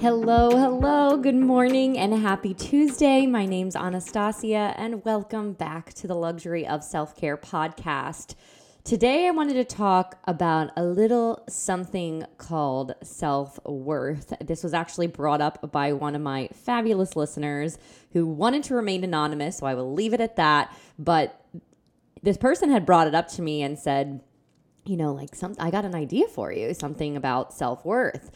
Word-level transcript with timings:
Hello, 0.00 0.50
hello, 0.50 1.16
good 1.16 1.34
morning, 1.34 1.98
and 1.98 2.14
happy 2.14 2.54
Tuesday. 2.54 3.26
My 3.26 3.46
name's 3.46 3.74
Anastasia, 3.74 4.72
and 4.76 5.04
welcome 5.04 5.54
back 5.54 5.92
to 5.94 6.06
the 6.06 6.14
Luxury 6.14 6.64
of 6.64 6.84
Self 6.84 7.16
Care 7.16 7.36
podcast. 7.36 8.36
Today, 8.84 9.26
I 9.26 9.32
wanted 9.32 9.54
to 9.54 9.64
talk 9.64 10.16
about 10.24 10.70
a 10.76 10.84
little 10.84 11.42
something 11.48 12.24
called 12.36 12.94
self 13.02 13.58
worth. 13.66 14.32
This 14.40 14.62
was 14.62 14.72
actually 14.72 15.08
brought 15.08 15.40
up 15.40 15.72
by 15.72 15.92
one 15.92 16.14
of 16.14 16.22
my 16.22 16.48
fabulous 16.54 17.16
listeners 17.16 17.76
who 18.12 18.24
wanted 18.24 18.62
to 18.64 18.76
remain 18.76 19.02
anonymous, 19.02 19.58
so 19.58 19.66
I 19.66 19.74
will 19.74 19.92
leave 19.92 20.14
it 20.14 20.20
at 20.20 20.36
that. 20.36 20.72
But 20.96 21.44
this 22.22 22.36
person 22.36 22.70
had 22.70 22.86
brought 22.86 23.08
it 23.08 23.16
up 23.16 23.26
to 23.30 23.42
me 23.42 23.62
and 23.62 23.76
said, 23.76 24.20
you 24.86 24.96
know, 24.96 25.12
like 25.12 25.34
some 25.34 25.56
I 25.58 25.72
got 25.72 25.84
an 25.84 25.96
idea 25.96 26.28
for 26.28 26.52
you, 26.52 26.72
something 26.72 27.16
about 27.16 27.52
self-worth. 27.52 28.30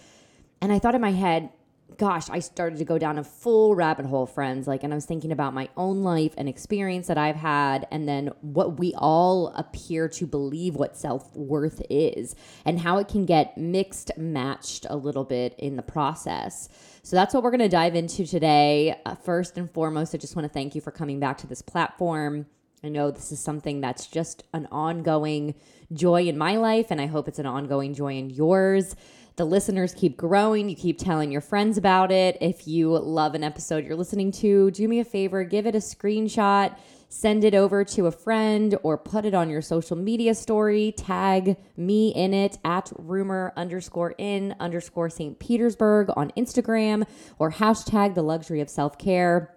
And 0.60 0.72
I 0.72 0.78
thought 0.78 0.94
in 0.94 1.00
my 1.00 1.10
head, 1.10 1.50
gosh, 1.98 2.28
I 2.30 2.40
started 2.40 2.78
to 2.78 2.84
go 2.84 2.98
down 2.98 3.18
a 3.18 3.24
full 3.24 3.74
rabbit 3.74 4.06
hole, 4.06 4.26
friends. 4.26 4.66
Like, 4.66 4.82
and 4.84 4.92
I 4.92 4.96
was 4.96 5.06
thinking 5.06 5.32
about 5.32 5.54
my 5.54 5.68
own 5.76 6.02
life 6.02 6.34
and 6.36 6.48
experience 6.48 7.06
that 7.06 7.18
I've 7.18 7.36
had, 7.36 7.86
and 7.90 8.08
then 8.08 8.30
what 8.40 8.78
we 8.78 8.94
all 8.96 9.48
appear 9.56 10.08
to 10.08 10.26
believe 10.26 10.74
what 10.74 10.96
self 10.96 11.34
worth 11.36 11.82
is, 11.90 12.34
and 12.64 12.80
how 12.80 12.98
it 12.98 13.08
can 13.08 13.26
get 13.26 13.56
mixed 13.56 14.10
matched 14.16 14.86
a 14.90 14.96
little 14.96 15.24
bit 15.24 15.54
in 15.58 15.76
the 15.76 15.82
process. 15.82 16.68
So 17.02 17.16
that's 17.16 17.34
what 17.34 17.42
we're 17.42 17.50
going 17.50 17.60
to 17.60 17.68
dive 17.68 17.94
into 17.94 18.26
today. 18.26 19.00
Uh, 19.04 19.14
first 19.14 19.58
and 19.58 19.70
foremost, 19.70 20.14
I 20.14 20.18
just 20.18 20.36
want 20.36 20.44
to 20.44 20.52
thank 20.52 20.74
you 20.74 20.80
for 20.80 20.90
coming 20.90 21.18
back 21.18 21.38
to 21.38 21.46
this 21.46 21.62
platform. 21.62 22.46
I 22.84 22.88
know 22.88 23.10
this 23.10 23.30
is 23.30 23.38
something 23.38 23.80
that's 23.80 24.06
just 24.08 24.42
an 24.52 24.66
ongoing 24.72 25.54
joy 25.92 26.22
in 26.24 26.36
my 26.36 26.56
life, 26.56 26.86
and 26.90 27.00
I 27.00 27.06
hope 27.06 27.28
it's 27.28 27.38
an 27.38 27.46
ongoing 27.46 27.94
joy 27.94 28.14
in 28.16 28.30
yours. 28.30 28.96
The 29.36 29.44
listeners 29.46 29.94
keep 29.94 30.16
growing. 30.16 30.68
You 30.68 30.76
keep 30.76 30.98
telling 30.98 31.32
your 31.32 31.40
friends 31.40 31.78
about 31.78 32.12
it. 32.12 32.36
If 32.40 32.68
you 32.68 32.90
love 32.90 33.34
an 33.34 33.42
episode 33.42 33.84
you're 33.84 33.96
listening 33.96 34.30
to, 34.32 34.70
do 34.70 34.86
me 34.86 35.00
a 35.00 35.04
favor, 35.04 35.42
give 35.42 35.66
it 35.66 35.74
a 35.74 35.78
screenshot, 35.78 36.76
send 37.08 37.42
it 37.42 37.54
over 37.54 37.82
to 37.82 38.06
a 38.06 38.12
friend, 38.12 38.76
or 38.82 38.98
put 38.98 39.24
it 39.24 39.32
on 39.32 39.48
your 39.48 39.62
social 39.62 39.96
media 39.96 40.34
story. 40.34 40.92
Tag 40.92 41.56
me 41.78 42.10
in 42.10 42.34
it 42.34 42.58
at 42.62 42.92
rumor 42.98 43.54
underscore 43.56 44.14
in 44.18 44.54
underscore 44.60 45.08
St. 45.08 45.38
Petersburg 45.38 46.10
on 46.14 46.30
Instagram, 46.36 47.06
or 47.38 47.52
hashtag 47.52 48.14
the 48.14 48.22
luxury 48.22 48.60
of 48.60 48.68
self 48.68 48.98
care 48.98 49.56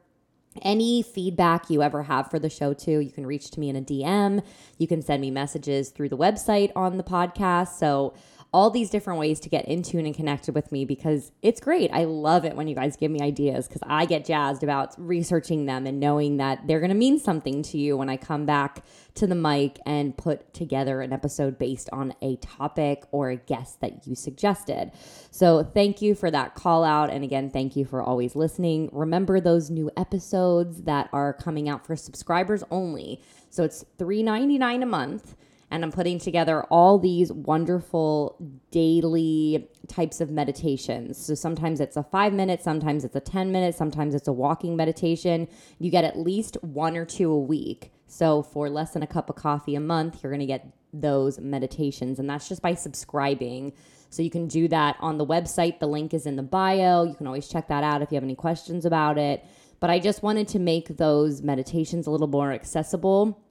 any 0.61 1.01
feedback 1.01 1.69
you 1.69 1.81
ever 1.81 2.03
have 2.03 2.29
for 2.29 2.39
the 2.39 2.50
show 2.50 2.73
too 2.73 3.00
you 3.00 3.11
can 3.11 3.25
reach 3.25 3.51
to 3.51 3.59
me 3.59 3.69
in 3.69 3.75
a 3.75 3.81
dm 3.81 4.41
you 4.77 4.88
can 4.88 5.01
send 5.01 5.21
me 5.21 5.29
messages 5.29 5.89
through 5.89 6.09
the 6.09 6.17
website 6.17 6.71
on 6.75 6.97
the 6.97 7.03
podcast 7.03 7.77
so 7.77 8.13
all 8.55 8.69
these 8.69 8.89
different 8.89 9.19
ways 9.19 9.41
to 9.41 9.49
get 9.49 9.66
in 9.66 9.83
tune 9.83 10.05
and 10.05 10.16
connected 10.16 10.55
with 10.55 10.71
me 10.71 10.85
because 10.85 11.33
it's 11.41 11.59
great. 11.59 11.91
I 11.91 12.05
love 12.05 12.45
it 12.45 12.55
when 12.55 12.69
you 12.69 12.73
guys 12.73 12.95
give 12.95 13.11
me 13.11 13.19
ideas 13.19 13.67
because 13.67 13.81
I 13.85 14.05
get 14.05 14.23
jazzed 14.23 14.63
about 14.63 14.95
researching 14.97 15.66
them 15.66 15.85
and 15.85 15.99
knowing 15.99 16.38
that 16.38 16.65
they're 16.65 16.79
going 16.79 16.88
to 16.88 16.95
mean 16.95 17.19
something 17.19 17.63
to 17.63 17.77
you 17.77 17.97
when 17.97 18.07
I 18.07 18.15
come 18.15 18.45
back 18.45 18.85
to 19.15 19.27
the 19.27 19.35
mic 19.35 19.77
and 19.85 20.15
put 20.15 20.53
together 20.53 21.01
an 21.01 21.11
episode 21.11 21.59
based 21.59 21.89
on 21.91 22.13
a 22.21 22.38
topic 22.38 23.03
or 23.11 23.29
a 23.29 23.35
guest 23.35 23.81
that 23.81 24.07
you 24.07 24.15
suggested. 24.15 24.94
So, 25.31 25.61
thank 25.61 26.01
you 26.01 26.15
for 26.15 26.31
that 26.31 26.55
call 26.55 26.85
out. 26.85 27.09
And 27.09 27.25
again, 27.25 27.49
thank 27.49 27.75
you 27.75 27.83
for 27.83 28.01
always 28.01 28.38
listening. 28.38 28.89
Remember 28.94 29.41
those 29.41 29.69
new 29.69 29.91
episodes 29.97 30.83
that 30.83 31.09
are 31.11 31.33
coming 31.33 31.67
out 31.67 31.85
for 31.85 31.97
subscribers 31.97 32.63
only. 32.71 33.21
So, 33.49 33.65
it's 33.65 33.83
$3.99 33.99 34.81
a 34.81 34.85
month 34.85 35.35
and 35.71 35.83
I'm 35.83 35.91
putting 35.91 36.19
together 36.19 36.63
all 36.65 36.99
these 36.99 37.31
wonderful 37.31 38.37
daily 38.71 39.67
types 39.87 40.21
of 40.21 40.29
meditations. 40.29 41.17
So 41.17 41.35
sometimes 41.35 41.79
it's 41.79 41.97
a 41.97 42.03
five 42.03 42.33
minute, 42.33 42.61
sometimes 42.61 43.03
it's 43.03 43.15
a 43.15 43.19
10 43.19 43.51
minute, 43.51 43.75
sometimes 43.75 44.13
it's 44.13 44.27
a 44.27 44.33
walking 44.33 44.75
meditation. 44.75 45.47
You 45.79 45.89
get 45.89 46.03
at 46.03 46.17
least 46.17 46.57
one 46.61 46.95
or 46.95 47.05
two 47.05 47.31
a 47.31 47.39
week. 47.39 47.91
So 48.07 48.43
for 48.43 48.69
less 48.69 48.91
than 48.91 49.03
a 49.03 49.07
cup 49.07 49.29
of 49.29 49.35
coffee 49.35 49.75
a 49.75 49.79
month, 49.79 50.21
you're 50.21 50.31
going 50.31 50.39
to 50.39 50.45
get 50.45 50.71
those 50.93 51.39
meditations. 51.39 52.19
And 52.19 52.29
that's 52.29 52.47
just 52.47 52.61
by 52.61 52.75
subscribing. 52.75 53.73
So 54.09 54.21
you 54.21 54.29
can 54.29 54.47
do 54.47 54.67
that 54.67 54.95
on 54.99 55.17
the 55.17 55.25
website. 55.25 55.79
The 55.79 55.87
link 55.87 56.13
is 56.13 56.25
in 56.25 56.35
the 56.35 56.43
bio. 56.43 57.03
You 57.03 57.15
can 57.15 57.27
always 57.27 57.49
check 57.49 57.67
that 57.67 57.83
out 57.83 58.01
if 58.01 58.11
you 58.11 58.15
have 58.15 58.23
any 58.23 58.35
questions 58.35 58.85
about 58.85 59.17
it. 59.17 59.43
But 59.79 59.89
I 59.89 59.99
just 59.99 60.23
wanted 60.23 60.47
to 60.49 60.59
make 60.59 60.95
those 60.97 61.41
meditations 61.41 62.07
a 62.07 62.11
little 62.11 62.27
more 62.27 62.53
accessible 62.53 63.44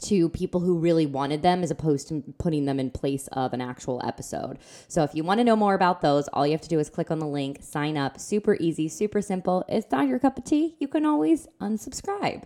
to 0.00 0.28
people 0.30 0.60
who 0.60 0.78
really 0.78 1.06
wanted 1.06 1.42
them 1.42 1.62
as 1.62 1.70
opposed 1.70 2.08
to 2.08 2.22
putting 2.38 2.64
them 2.64 2.80
in 2.80 2.90
place 2.90 3.28
of 3.32 3.52
an 3.52 3.60
actual 3.60 4.00
episode. 4.04 4.58
So 4.88 5.02
if 5.02 5.14
you 5.14 5.22
want 5.22 5.38
to 5.38 5.44
know 5.44 5.56
more 5.56 5.74
about 5.74 6.00
those, 6.00 6.28
all 6.28 6.46
you 6.46 6.52
have 6.52 6.62
to 6.62 6.68
do 6.68 6.78
is 6.78 6.88
click 6.88 7.10
on 7.10 7.18
the 7.18 7.26
link, 7.26 7.58
sign 7.62 7.96
up. 7.96 8.18
Super 8.18 8.56
easy, 8.58 8.88
super 8.88 9.20
simple. 9.20 9.64
It's 9.68 9.90
not 9.90 10.08
your 10.08 10.18
cup 10.18 10.38
of 10.38 10.44
tea. 10.44 10.76
You 10.78 10.88
can 10.88 11.04
always 11.04 11.46
unsubscribe. 11.60 12.44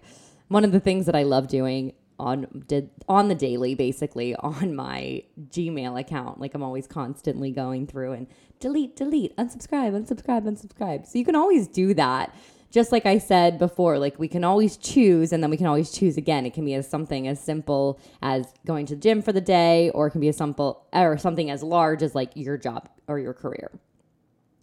One 0.48 0.64
of 0.64 0.72
the 0.72 0.80
things 0.80 1.06
that 1.06 1.14
I 1.14 1.22
love 1.22 1.48
doing 1.48 1.92
on 2.18 2.64
did 2.66 2.90
on 3.08 3.28
the 3.28 3.34
daily 3.34 3.74
basically 3.74 4.34
on 4.40 4.74
my 4.74 5.22
Gmail 5.48 5.98
account. 6.00 6.40
Like 6.40 6.54
I'm 6.54 6.62
always 6.62 6.86
constantly 6.86 7.50
going 7.50 7.86
through 7.86 8.12
and 8.12 8.26
delete, 8.60 8.96
delete, 8.96 9.36
unsubscribe, 9.36 9.92
unsubscribe, 9.92 10.44
unsubscribe. 10.44 11.06
So 11.06 11.18
you 11.18 11.24
can 11.24 11.36
always 11.36 11.68
do 11.68 11.94
that 11.94 12.34
just 12.70 12.92
like 12.92 13.06
I 13.06 13.18
said 13.18 13.58
before, 13.58 13.98
like 13.98 14.18
we 14.18 14.28
can 14.28 14.44
always 14.44 14.76
choose 14.76 15.32
and 15.32 15.42
then 15.42 15.50
we 15.50 15.56
can 15.56 15.66
always 15.66 15.92
choose 15.92 16.16
again. 16.16 16.46
It 16.46 16.54
can 16.54 16.64
be 16.64 16.74
as 16.74 16.88
something 16.88 17.26
as 17.28 17.40
simple 17.40 17.98
as 18.22 18.52
going 18.66 18.86
to 18.86 18.94
the 18.94 19.00
gym 19.00 19.22
for 19.22 19.32
the 19.32 19.40
day, 19.40 19.90
or 19.90 20.08
it 20.08 20.10
can 20.10 20.20
be 20.20 20.28
as 20.28 20.36
simple 20.36 20.86
or 20.92 21.16
something 21.16 21.50
as 21.50 21.62
large 21.62 22.02
as 22.02 22.14
like 22.14 22.32
your 22.34 22.56
job 22.56 22.88
or 23.06 23.18
your 23.18 23.34
career. 23.34 23.70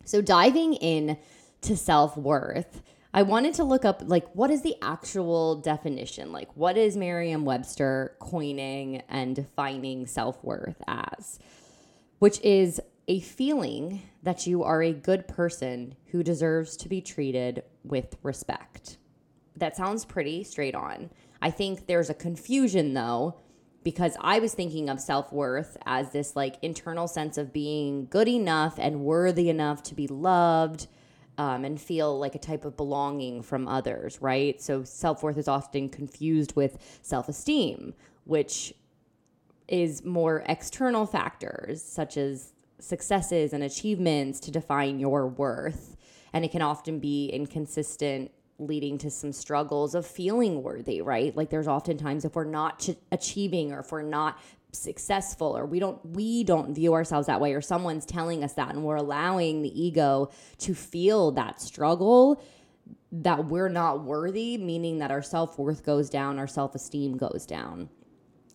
So 0.05 0.21
diving 0.21 0.73
in 0.73 1.17
to 1.61 1.77
self-worth, 1.77 2.81
I 3.13 3.21
wanted 3.21 3.53
to 3.55 3.63
look 3.63 3.85
up 3.85 4.01
like 4.05 4.27
what 4.33 4.51
is 4.51 4.63
the 4.63 4.75
actual 4.81 5.55
definition? 5.55 6.31
Like 6.31 6.49
what 6.55 6.77
is 6.77 6.97
Merriam-Webster 6.97 8.15
coining 8.19 9.01
and 9.07 9.35
defining 9.35 10.07
self-worth 10.07 10.81
as? 10.87 11.39
Which 12.19 12.41
is 12.41 12.81
a 13.07 13.19
feeling 13.19 14.01
that 14.23 14.47
you 14.47 14.63
are 14.63 14.81
a 14.81 14.93
good 14.93 15.27
person 15.27 15.95
who 16.07 16.23
deserves 16.23 16.77
to 16.77 16.89
be 16.89 17.01
treated 17.01 17.63
with 17.83 18.15
respect. 18.23 18.97
That 19.57 19.75
sounds 19.75 20.05
pretty 20.05 20.43
straight 20.43 20.75
on. 20.75 21.09
I 21.41 21.51
think 21.51 21.87
there's 21.87 22.09
a 22.09 22.13
confusion 22.13 22.93
though, 22.93 23.35
because 23.83 24.15
I 24.21 24.39
was 24.39 24.53
thinking 24.53 24.89
of 24.89 24.99
self 24.99 25.31
worth 25.31 25.77
as 25.85 26.11
this 26.11 26.35
like 26.35 26.55
internal 26.61 27.07
sense 27.07 27.37
of 27.37 27.53
being 27.53 28.07
good 28.09 28.27
enough 28.27 28.79
and 28.79 29.01
worthy 29.01 29.49
enough 29.49 29.83
to 29.83 29.95
be 29.95 30.07
loved 30.07 30.87
um, 31.37 31.65
and 31.65 31.79
feel 31.81 32.17
like 32.17 32.35
a 32.35 32.39
type 32.39 32.65
of 32.65 32.77
belonging 32.77 33.41
from 33.41 33.67
others, 33.67 34.21
right? 34.21 34.61
So 34.61 34.83
self 34.83 35.23
worth 35.23 35.37
is 35.37 35.47
often 35.47 35.89
confused 35.89 36.55
with 36.55 36.99
self 37.01 37.27
esteem, 37.27 37.93
which 38.25 38.73
is 39.67 40.03
more 40.03 40.43
external 40.47 41.05
factors 41.05 41.81
such 41.81 42.17
as 42.17 42.53
successes 42.79 43.53
and 43.53 43.63
achievements 43.63 44.39
to 44.41 44.51
define 44.51 44.99
your 44.99 45.27
worth. 45.27 45.95
And 46.33 46.43
it 46.43 46.51
can 46.51 46.61
often 46.61 46.99
be 46.99 47.27
inconsistent, 47.27 48.31
leading 48.59 48.97
to 48.99 49.09
some 49.09 49.31
struggles 49.31 49.95
of 49.95 50.05
feeling 50.05 50.63
worthy, 50.63 51.01
right? 51.01 51.35
Like 51.35 51.49
there's 51.49 51.67
oftentimes 51.67 52.25
if 52.25 52.35
we're 52.35 52.43
not 52.45 52.79
ch- 52.79 52.97
achieving 53.11 53.71
or 53.71 53.79
if 53.79 53.91
we're 53.91 54.01
not 54.01 54.39
successful 54.71 55.55
or 55.55 55.67
we 55.67 55.79
don't 55.79 56.03
we 56.03 56.43
don't 56.43 56.73
view 56.73 56.93
ourselves 56.95 57.27
that 57.27 57.39
way 57.39 57.53
or 57.53 57.61
someone's 57.61 58.07
telling 58.07 58.43
us 58.43 58.53
that 58.53 58.73
and 58.73 58.83
we're 58.83 58.95
allowing 58.95 59.61
the 59.61 59.79
ego 59.79 60.31
to 60.57 60.73
feel 60.73 61.29
that 61.29 61.61
struggle 61.61 62.43
that 63.11 63.45
we're 63.45 63.69
not 63.69 64.03
worthy 64.03 64.57
meaning 64.57 64.97
that 64.97 65.11
our 65.11 65.21
self-worth 65.21 65.85
goes 65.85 66.09
down 66.09 66.39
our 66.39 66.47
self-esteem 66.47 67.15
goes 67.17 67.45
down 67.45 67.87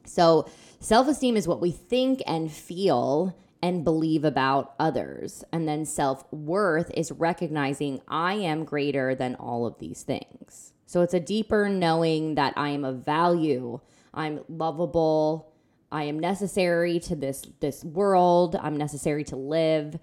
so 0.04 0.48
Self 0.80 1.08
esteem 1.08 1.36
is 1.36 1.48
what 1.48 1.60
we 1.60 1.70
think 1.70 2.22
and 2.26 2.50
feel 2.50 3.36
and 3.62 3.84
believe 3.84 4.24
about 4.24 4.74
others. 4.78 5.44
And 5.52 5.68
then 5.68 5.84
self 5.84 6.24
worth 6.32 6.90
is 6.94 7.12
recognizing 7.12 8.00
I 8.08 8.34
am 8.34 8.64
greater 8.64 9.14
than 9.14 9.34
all 9.34 9.66
of 9.66 9.78
these 9.78 10.02
things. 10.02 10.72
So 10.86 11.02
it's 11.02 11.14
a 11.14 11.20
deeper 11.20 11.68
knowing 11.68 12.36
that 12.36 12.54
I 12.56 12.70
am 12.70 12.84
of 12.84 13.04
value, 13.04 13.80
I'm 14.14 14.40
lovable, 14.48 15.52
I 15.90 16.04
am 16.04 16.18
necessary 16.18 16.98
to 17.00 17.16
this 17.16 17.42
this 17.60 17.84
world, 17.84 18.56
I'm 18.56 18.76
necessary 18.76 19.24
to 19.24 19.36
live. 19.36 19.98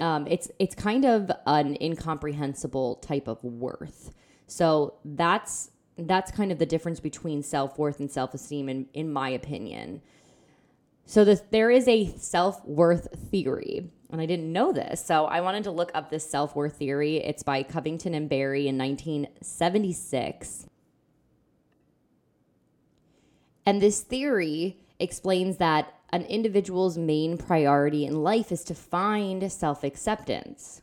Um, 0.00 0.26
it's 0.26 0.50
it's 0.58 0.74
kind 0.74 1.04
of 1.04 1.30
an 1.46 1.76
incomprehensible 1.80 2.96
type 2.96 3.28
of 3.28 3.42
worth. 3.44 4.12
So 4.46 4.94
that's 5.04 5.70
that's 5.98 6.30
kind 6.30 6.52
of 6.52 6.58
the 6.58 6.66
difference 6.66 7.00
between 7.00 7.42
self 7.42 7.78
worth 7.78 8.00
and 8.00 8.10
self 8.10 8.34
esteem, 8.34 8.68
in 8.68 8.86
in 8.94 9.12
my 9.12 9.28
opinion. 9.28 10.02
So 11.08 11.24
there 11.24 11.70
is 11.70 11.86
a 11.86 12.08
self 12.18 12.64
worth 12.66 13.06
theory, 13.30 13.88
and 14.10 14.20
I 14.20 14.26
didn't 14.26 14.52
know 14.52 14.72
this. 14.72 15.04
So 15.04 15.26
I 15.26 15.40
wanted 15.40 15.64
to 15.64 15.70
look 15.70 15.92
up 15.94 16.10
this 16.10 16.28
self 16.28 16.56
worth 16.56 16.76
theory. 16.76 17.18
It's 17.18 17.44
by 17.44 17.62
Covington 17.62 18.12
and 18.12 18.28
Beery 18.28 18.66
in 18.66 18.76
1976. 18.76 20.66
And 23.64 23.80
this 23.80 24.00
theory 24.00 24.78
explains 24.98 25.58
that 25.58 25.92
an 26.10 26.22
individual's 26.22 26.98
main 26.98 27.38
priority 27.38 28.04
in 28.04 28.22
life 28.22 28.50
is 28.50 28.64
to 28.64 28.74
find 28.74 29.50
self 29.50 29.84
acceptance. 29.84 30.82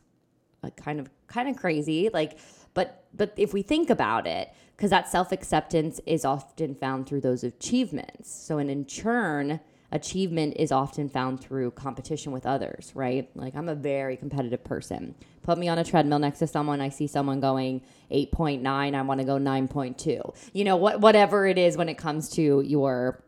Like 0.62 0.76
kind 0.76 1.00
of 1.00 1.10
kind 1.26 1.50
of 1.50 1.56
crazy, 1.58 2.08
like 2.14 2.38
but 2.72 3.04
but 3.12 3.34
if 3.36 3.52
we 3.52 3.60
think 3.60 3.90
about 3.90 4.26
it, 4.26 4.50
because 4.74 4.88
that 4.88 5.06
self 5.06 5.32
acceptance 5.32 6.00
is 6.06 6.24
often 6.24 6.74
found 6.74 7.06
through 7.06 7.20
those 7.20 7.44
achievements. 7.44 8.30
So 8.30 8.56
and 8.56 8.70
in 8.70 8.86
turn, 8.86 9.60
achievement 9.94 10.56
is 10.58 10.72
often 10.72 11.08
found 11.08 11.40
through 11.40 11.70
competition 11.70 12.32
with 12.32 12.44
others, 12.44 12.90
right? 12.94 13.30
Like 13.36 13.54
I'm 13.54 13.68
a 13.68 13.76
very 13.76 14.16
competitive 14.16 14.64
person. 14.64 15.14
Put 15.42 15.56
me 15.56 15.68
on 15.68 15.78
a 15.78 15.84
treadmill 15.84 16.18
next 16.18 16.40
to 16.40 16.48
someone, 16.48 16.80
I 16.80 16.88
see 16.88 17.06
someone 17.06 17.40
going 17.40 17.80
8.9, 18.10 18.66
I 18.66 19.02
want 19.02 19.20
to 19.20 19.26
go 19.26 19.38
9.2. 19.38 20.34
You 20.52 20.64
know, 20.64 20.76
what 20.76 21.00
whatever 21.00 21.46
it 21.46 21.58
is 21.58 21.76
when 21.76 21.88
it 21.88 21.96
comes 21.96 22.28
to 22.30 22.60
your 22.60 23.22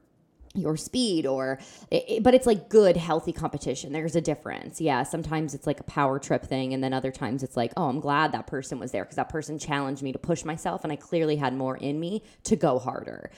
your 0.55 0.77
speed 0.77 1.27
or 1.27 1.59
it, 1.91 2.23
but 2.23 2.35
it's 2.35 2.47
like 2.47 2.71
good 2.71 2.97
healthy 2.97 3.31
competition 3.31 3.93
there's 3.93 4.17
a 4.17 4.23
difference 4.23 4.81
yeah 4.81 5.03
sometimes 5.03 5.53
it's 5.53 5.67
like 5.67 5.79
a 5.81 5.83
power 5.83 6.19
trip 6.19 6.47
thing 6.47 6.73
and 6.73 6.83
then 6.83 6.95
other 6.95 7.13
times 7.13 7.43
it's 7.43 7.59
like 7.59 7.75
oh 7.77 7.91
i'm 7.91 8.01
glad 8.01 8.33
that 8.33 8.47
person 8.47 8.79
was 8.79 8.91
there 8.91 9.05
because 9.05 9.17
that 9.17 9.29
person 9.29 9.59
challenged 9.59 10.03
me 10.03 10.13
to 10.13 10.19
push 10.19 10.47
myself 10.47 10.83
and 10.83 10.91
i 10.91 10.97
clearly 10.97 11.37
had 11.37 11.53
more 11.53 11.77
in 11.77 12.01
me 12.01 12.23
to 12.43 12.57
go 12.57 12.79
harder 12.79 13.31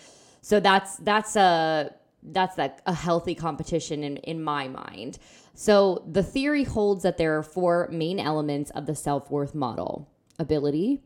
so 0.43 0.61
that's 0.61 0.95
that's 0.99 1.35
a 1.35 1.93
that's 2.33 2.59
like 2.59 2.79
a 2.87 2.95
healthy 2.95 3.35
competition 3.35 4.03
in 4.03 4.17
in 4.19 4.43
my 4.43 4.69
mind 4.69 5.19
so 5.55 6.05
the 6.11 6.23
theory 6.23 6.65
holds 6.65 7.03
that 7.03 7.19
there 7.19 7.37
are 7.37 7.43
four 7.43 7.89
main 7.91 8.19
elements 8.19 8.71
of 8.73 8.87
the 8.87 8.95
self-worth 8.95 9.55
model 9.55 10.09
ability 10.39 11.01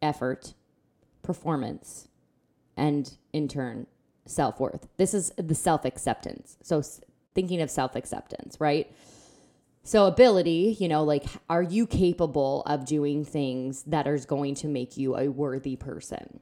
effort 0.00 0.54
performance 1.22 2.08
and 2.76 3.16
in 3.32 3.48
turn 3.48 3.86
self 4.26 4.60
worth. 4.60 4.88
This 4.96 5.14
is 5.14 5.32
the 5.36 5.54
self 5.54 5.84
acceptance. 5.84 6.56
So 6.62 6.82
thinking 7.34 7.60
of 7.60 7.70
self 7.70 7.96
acceptance, 7.96 8.56
right? 8.60 8.90
So 9.84 10.06
ability, 10.06 10.76
you 10.78 10.88
know, 10.88 11.02
like 11.02 11.24
are 11.50 11.62
you 11.62 11.86
capable 11.86 12.62
of 12.66 12.84
doing 12.86 13.24
things 13.24 13.82
that 13.84 14.06
are 14.06 14.18
going 14.18 14.54
to 14.56 14.68
make 14.68 14.96
you 14.96 15.16
a 15.16 15.28
worthy 15.28 15.76
person? 15.76 16.40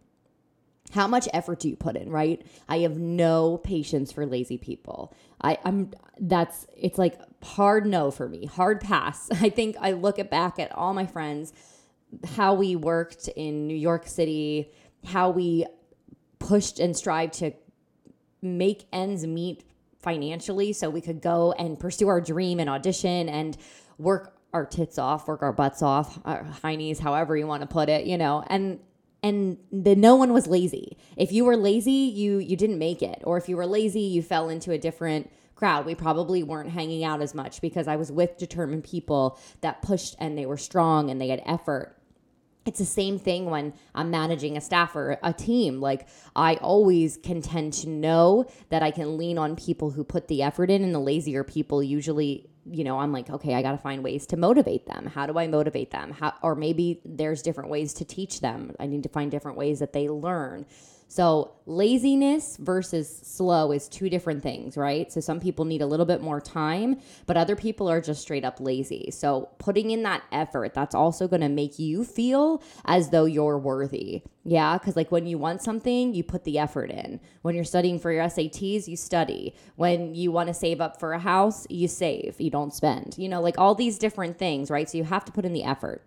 How 0.91 1.07
much 1.07 1.29
effort 1.33 1.61
do 1.61 1.69
you 1.69 1.77
put 1.77 1.97
in, 1.97 2.11
right? 2.11 2.45
I 2.69 2.79
have 2.79 2.99
no 2.99 3.59
patience 3.59 4.13
for 4.13 4.27
lazy 4.27 4.59
people. 4.59 5.15
I, 5.43 5.59
I'm 5.65 5.93
that's 6.19 6.67
it's 6.77 6.99
like 6.99 7.19
hard 7.43 7.87
no 7.87 8.11
for 8.11 8.29
me, 8.29 8.47
hard 8.47 8.81
pass. 8.81 9.31
I 9.41 9.51
think 9.51 9.77
I 9.81 9.93
look 9.93 10.19
at 10.19 10.31
back 10.31 10.59
at 10.59 10.73
all 10.73 10.95
my 10.95 11.07
friends, 11.07 11.53
how 12.37 12.55
we 12.55 12.77
worked 12.77 13.29
in 13.29 13.67
New 13.67 13.77
York 13.77 14.07
City, 14.07 14.71
how 15.05 15.31
we 15.31 15.67
pushed 16.39 16.81
and 16.81 16.97
strived 16.97 17.35
to 17.35 17.53
make 18.43 18.87
ends 18.93 19.27
meet 19.27 19.65
financially 20.01 20.73
so 20.73 20.89
we 20.89 21.01
could 21.01 21.21
go 21.21 21.53
and 21.53 21.79
pursue 21.79 22.09
our 22.09 22.21
dream 22.21 22.59
and 22.59 22.71
audition 22.71 23.29
and 23.29 23.57
work 23.99 24.35
our 24.53 24.67
tits 24.67 24.99
off, 24.99 25.29
work 25.29 25.43
our 25.43 25.53
butts 25.53 25.83
off, 25.83 26.19
our 26.25 26.45
heinies, 26.63 26.99
however 26.99 27.37
you 27.37 27.47
want 27.47 27.61
to 27.61 27.67
put 27.67 27.89
it, 27.89 28.07
you 28.07 28.19
know, 28.19 28.43
and 28.49 28.81
and 29.23 29.59
the 29.71 29.95
no 29.95 30.17
one 30.17 30.33
was 30.33 30.47
lazy. 30.47 30.97
If 31.17 31.33
you 31.33 31.45
were 31.45 31.57
lazy, 31.57 31.91
you 31.91 32.39
you 32.39 32.57
didn't 32.57 32.79
make 32.79 33.03
it, 33.03 33.23
or 33.25 33.37
if 33.37 33.49
you 33.49 33.57
were 33.57 33.67
lazy, 33.67 34.01
you 34.01 34.23
fell 34.23 34.49
into 34.49 34.73
a 34.73 34.79
different 34.79 35.31
crowd. 35.55 35.85
We 35.85 35.95
probably 35.95 36.43
weren't 36.43 36.71
hanging 36.71 37.05
out 37.05 37.21
as 37.21 37.35
much 37.35 37.61
because 37.61 37.87
I 37.87 37.97
was 37.97 38.11
with 38.11 38.39
determined 38.39 38.85
people 38.85 39.39
that 39.61 39.83
pushed 39.83 40.17
and 40.19 40.37
they 40.37 40.47
were 40.47 40.57
strong 40.57 41.11
and 41.11 41.21
they 41.21 41.29
had 41.29 41.43
effort 41.45 42.01
it's 42.67 42.79
the 42.79 42.85
same 42.85 43.19
thing 43.19 43.47
when 43.47 43.73
I'm 43.95 44.11
managing 44.11 44.57
a 44.57 44.61
staff 44.61 44.95
or 44.95 45.19
a 45.23 45.33
team. 45.33 45.81
Like 45.81 46.09
I 46.37 46.57
always 46.57 47.17
can 47.17 47.41
tend 47.41 47.73
to 47.75 47.89
know 47.89 48.47
that 48.69 48.83
I 48.83 48.91
can 48.91 49.17
lean 49.17 49.39
on 49.39 49.57
people 49.57 49.91
who 49.91 50.05
put 50.05 50.29
the 50.29 50.43
effort 50.43 50.71
in 50.71 50.85
and 50.85 50.95
the 50.95 51.01
lazier 51.01 51.43
people 51.43 51.83
usually, 51.83 52.50
you 52.71 52.85
know, 52.85 52.99
I'm 52.99 53.13
like, 53.13 53.31
okay, 53.31 53.55
I 53.55 53.63
got 53.63 53.73
to 53.73 53.79
find 53.79 54.03
ways 54.03 54.27
to 54.29 54.37
motivate 54.37 54.87
them. 54.87 55.07
How 55.07 55.27
do 55.27 55.39
I 55.39 55.47
motivate 55.47 55.91
them? 55.91 56.13
How 56.13 56.35
or 56.43 56.55
maybe 56.55 57.01
there's 57.05 57.43
different 57.43 57.71
ways 57.71 57.95
to 57.95 58.05
teach 58.05 58.41
them. 58.41 58.75
I 58.79 58.87
need 58.87 59.03
to 59.05 59.09
find 59.09 59.31
different 59.31 59.57
ways 59.57 59.79
that 59.79 59.93
they 59.93 60.09
learn. 60.09 60.67
So, 61.11 61.55
laziness 61.67 62.57
versus 62.57 63.23
slow 63.25 63.73
is 63.73 63.89
two 63.89 64.09
different 64.09 64.45
things, 64.45 64.77
right? 64.77 65.11
So, 65.11 65.21
some 65.21 65.41
people 65.41 65.65
need 65.65 65.83
a 65.83 65.87
little 65.87 66.07
bit 66.07 66.23
more 66.23 66.41
time, 66.41 67.01
but 67.27 67.37
other 67.37 67.57
people 67.57 67.91
are 67.91 68.01
just 68.01 68.23
straight 68.23 68.45
up 68.45 68.61
lazy. 68.61 69.11
So, 69.11 69.49
putting 69.59 69.91
in 69.91 70.05
that 70.05 70.23
effort, 70.31 70.73
that's 70.73 70.95
also 70.95 71.27
going 71.27 71.41
to 71.41 71.49
make 71.49 71.81
you 71.81 72.05
feel 72.05 72.63
as 72.85 73.11
though 73.11 73.25
you're 73.25 73.59
worthy. 73.59 74.23
Yeah, 74.45 74.79
because 74.79 74.95
like 74.95 75.11
when 75.11 75.27
you 75.27 75.37
want 75.37 75.63
something, 75.63 76.15
you 76.15 76.23
put 76.23 76.45
the 76.45 76.61
effort 76.61 76.93
in. 76.93 77.19
When 77.43 77.57
you're 77.57 77.65
studying 77.65 77.99
for 77.99 78.13
your 78.13 78.23
SATs, 78.27 78.87
you 78.87 78.97
study. 78.97 79.57
When 79.75 80.15
you 80.15 80.31
want 80.31 80.47
to 80.47 80.55
save 80.55 80.81
up 80.81 81.01
for 81.01 81.13
a 81.13 81.19
house, 81.19 81.67
you 81.69 81.89
save, 81.89 82.41
you 82.41 82.51
don't 82.51 82.73
spend. 82.73 83.19
You 83.19 83.29
know, 83.29 83.41
like 83.41 83.59
all 83.59 83.75
these 83.75 83.99
different 83.99 84.39
things, 84.39 84.71
right? 84.71 84.89
So, 84.89 84.97
you 84.97 85.03
have 85.03 85.25
to 85.25 85.33
put 85.33 85.45
in 85.45 85.55
the 85.55 85.65
effort. 85.65 86.05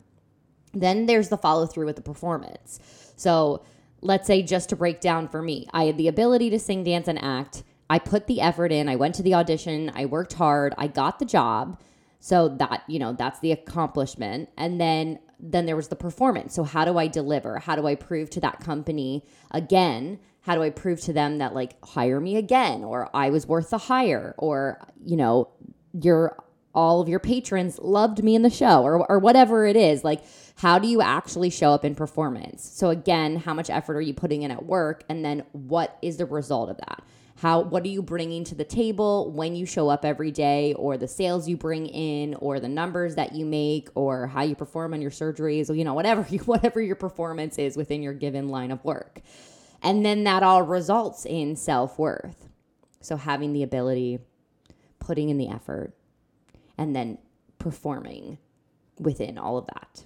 Then 0.74 1.08
there's 1.08 1.28
the 1.28 1.38
follow 1.38 1.66
through 1.66 1.88
with 1.88 1.98
the 1.98 2.02
performance. 2.02 2.80
So, 3.18 3.66
let's 4.04 4.28
say 4.28 4.44
just 4.44 4.70
to 4.70 4.76
break 4.76 5.02
down 5.02 5.28
for 5.28 5.42
me, 5.42 5.68
I 5.74 5.86
had 5.86 5.98
the 5.98 6.08
ability 6.08 6.50
to 6.52 6.60
sing, 6.60 6.84
dance, 6.84 7.08
and 7.08 7.22
act. 7.24 7.64
I 7.90 8.00
put 8.00 8.28
the 8.28 8.42
effort 8.42 8.72
in. 8.72 8.90
I 8.90 8.96
went 8.96 9.16
to 9.16 9.24
the 9.24 9.34
audition. 9.34 9.92
I 9.96 10.06
worked 10.06 10.34
hard. 10.34 10.74
I 10.78 10.88
got 10.88 11.20
the 11.20 11.26
job. 11.26 11.80
So 12.20 12.50
that, 12.50 12.84
you 12.88 13.00
know, 13.00 13.14
that's 13.14 13.40
the 13.40 13.52
accomplishment. 13.52 14.50
And 14.58 14.80
then 14.80 15.20
then 15.46 15.66
there 15.66 15.76
was 15.76 15.90
the 15.90 15.96
performance. 15.96 16.56
So 16.56 16.64
how 16.64 16.86
do 16.86 16.98
I 16.98 17.08
deliver? 17.08 17.60
How 17.60 17.76
do 17.76 17.86
I 17.86 17.96
prove 17.96 18.30
to 18.30 18.40
that 18.40 18.62
company 18.62 19.26
again? 19.52 20.20
How 20.40 20.56
do 20.56 20.64
I 20.64 20.70
prove 20.70 21.02
to 21.02 21.12
them 21.12 21.40
that 21.40 21.54
like 21.54 21.76
hire 21.84 22.22
me 22.22 22.38
again 22.38 22.86
or 22.86 23.10
I 23.14 23.30
was 23.30 23.46
worth 23.46 23.70
the 23.72 23.78
hire 23.78 24.36
or 24.38 24.80
you 25.04 25.18
know, 25.18 25.50
your 25.92 26.38
all 26.74 27.02
of 27.02 27.10
your 27.10 27.20
patrons 27.20 27.78
loved 27.80 28.24
me 28.24 28.36
in 28.36 28.42
the 28.42 28.50
show 28.50 28.84
or, 28.84 29.06
or 29.12 29.20
whatever 29.20 29.66
it 29.66 29.76
is 29.76 30.04
like 30.04 30.24
how 30.56 30.80
do 30.80 30.88
you 30.88 31.02
actually 31.02 31.50
show 31.50 31.72
up 31.72 31.84
in 31.84 31.96
performance? 31.96 32.70
So 32.74 32.90
again 32.90 33.38
how 33.38 33.54
much 33.54 33.70
effort 33.70 33.96
are 33.96 34.02
you 34.02 34.14
putting 34.14 34.44
in 34.44 34.52
at 34.52 34.66
work? 34.66 35.04
And 35.10 35.24
then 35.24 35.44
what 35.52 35.98
is 36.02 36.18
the 36.18 36.26
result 36.26 36.70
of 36.70 36.78
that? 36.78 37.04
How 37.38 37.62
what 37.62 37.84
are 37.84 37.90
you 37.90 38.02
bringing 38.02 38.44
to 38.46 38.56
the 38.56 38.64
table 38.64 39.32
when 39.32 39.56
you 39.56 39.66
show 39.66 39.90
up 39.90 40.06
every 40.06 40.32
day 40.32 40.74
or 40.74 40.98
the 40.98 41.08
sales 41.08 41.48
you 41.48 41.58
bring 41.58 41.88
in 41.88 42.36
or 42.36 42.60
the 42.60 42.70
numbers 42.70 43.16
that 43.16 43.34
you 43.34 43.46
make 43.46 43.90
or 43.96 44.28
how 44.28 44.44
you 44.44 44.56
perform 44.56 44.94
on 44.94 45.02
your 45.02 45.12
surgeries 45.12 45.70
or 45.70 45.74
you 45.74 45.84
know 45.84 45.94
whatever 45.94 46.26
you, 46.30 46.40
whatever 46.46 46.80
your 46.80 46.96
performance 46.96 47.58
is 47.58 47.76
within 47.76 48.04
your 48.04 48.14
given 48.14 48.50
line 48.50 48.72
of 48.72 48.84
work? 48.86 49.22
And 49.82 50.06
then 50.06 50.24
that 50.24 50.44
all 50.44 50.64
results 50.64 51.26
in 51.26 51.56
self-worth. 51.58 52.48
So 53.02 53.18
having 53.18 53.52
the 53.52 53.64
ability 53.64 54.20
putting 55.00 55.30
in 55.30 55.38
the 55.38 55.50
effort 55.50 55.94
and 56.78 56.96
then 56.96 57.18
performing 57.60 58.38
within 59.00 59.38
all 59.38 59.58
of 59.58 59.68
that. 59.68 60.06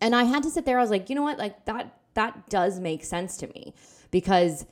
And 0.00 0.14
I 0.14 0.24
had 0.24 0.42
to 0.42 0.50
sit 0.50 0.64
there 0.64 0.78
I 0.78 0.82
was 0.82 0.90
like, 0.90 1.08
you 1.08 1.14
know 1.14 1.22
what? 1.22 1.38
Like 1.38 1.64
that 1.66 1.98
that 2.14 2.48
does 2.48 2.78
make 2.78 3.04
sense 3.04 3.36
to 3.38 3.48
me 3.48 3.74
because 4.10 4.66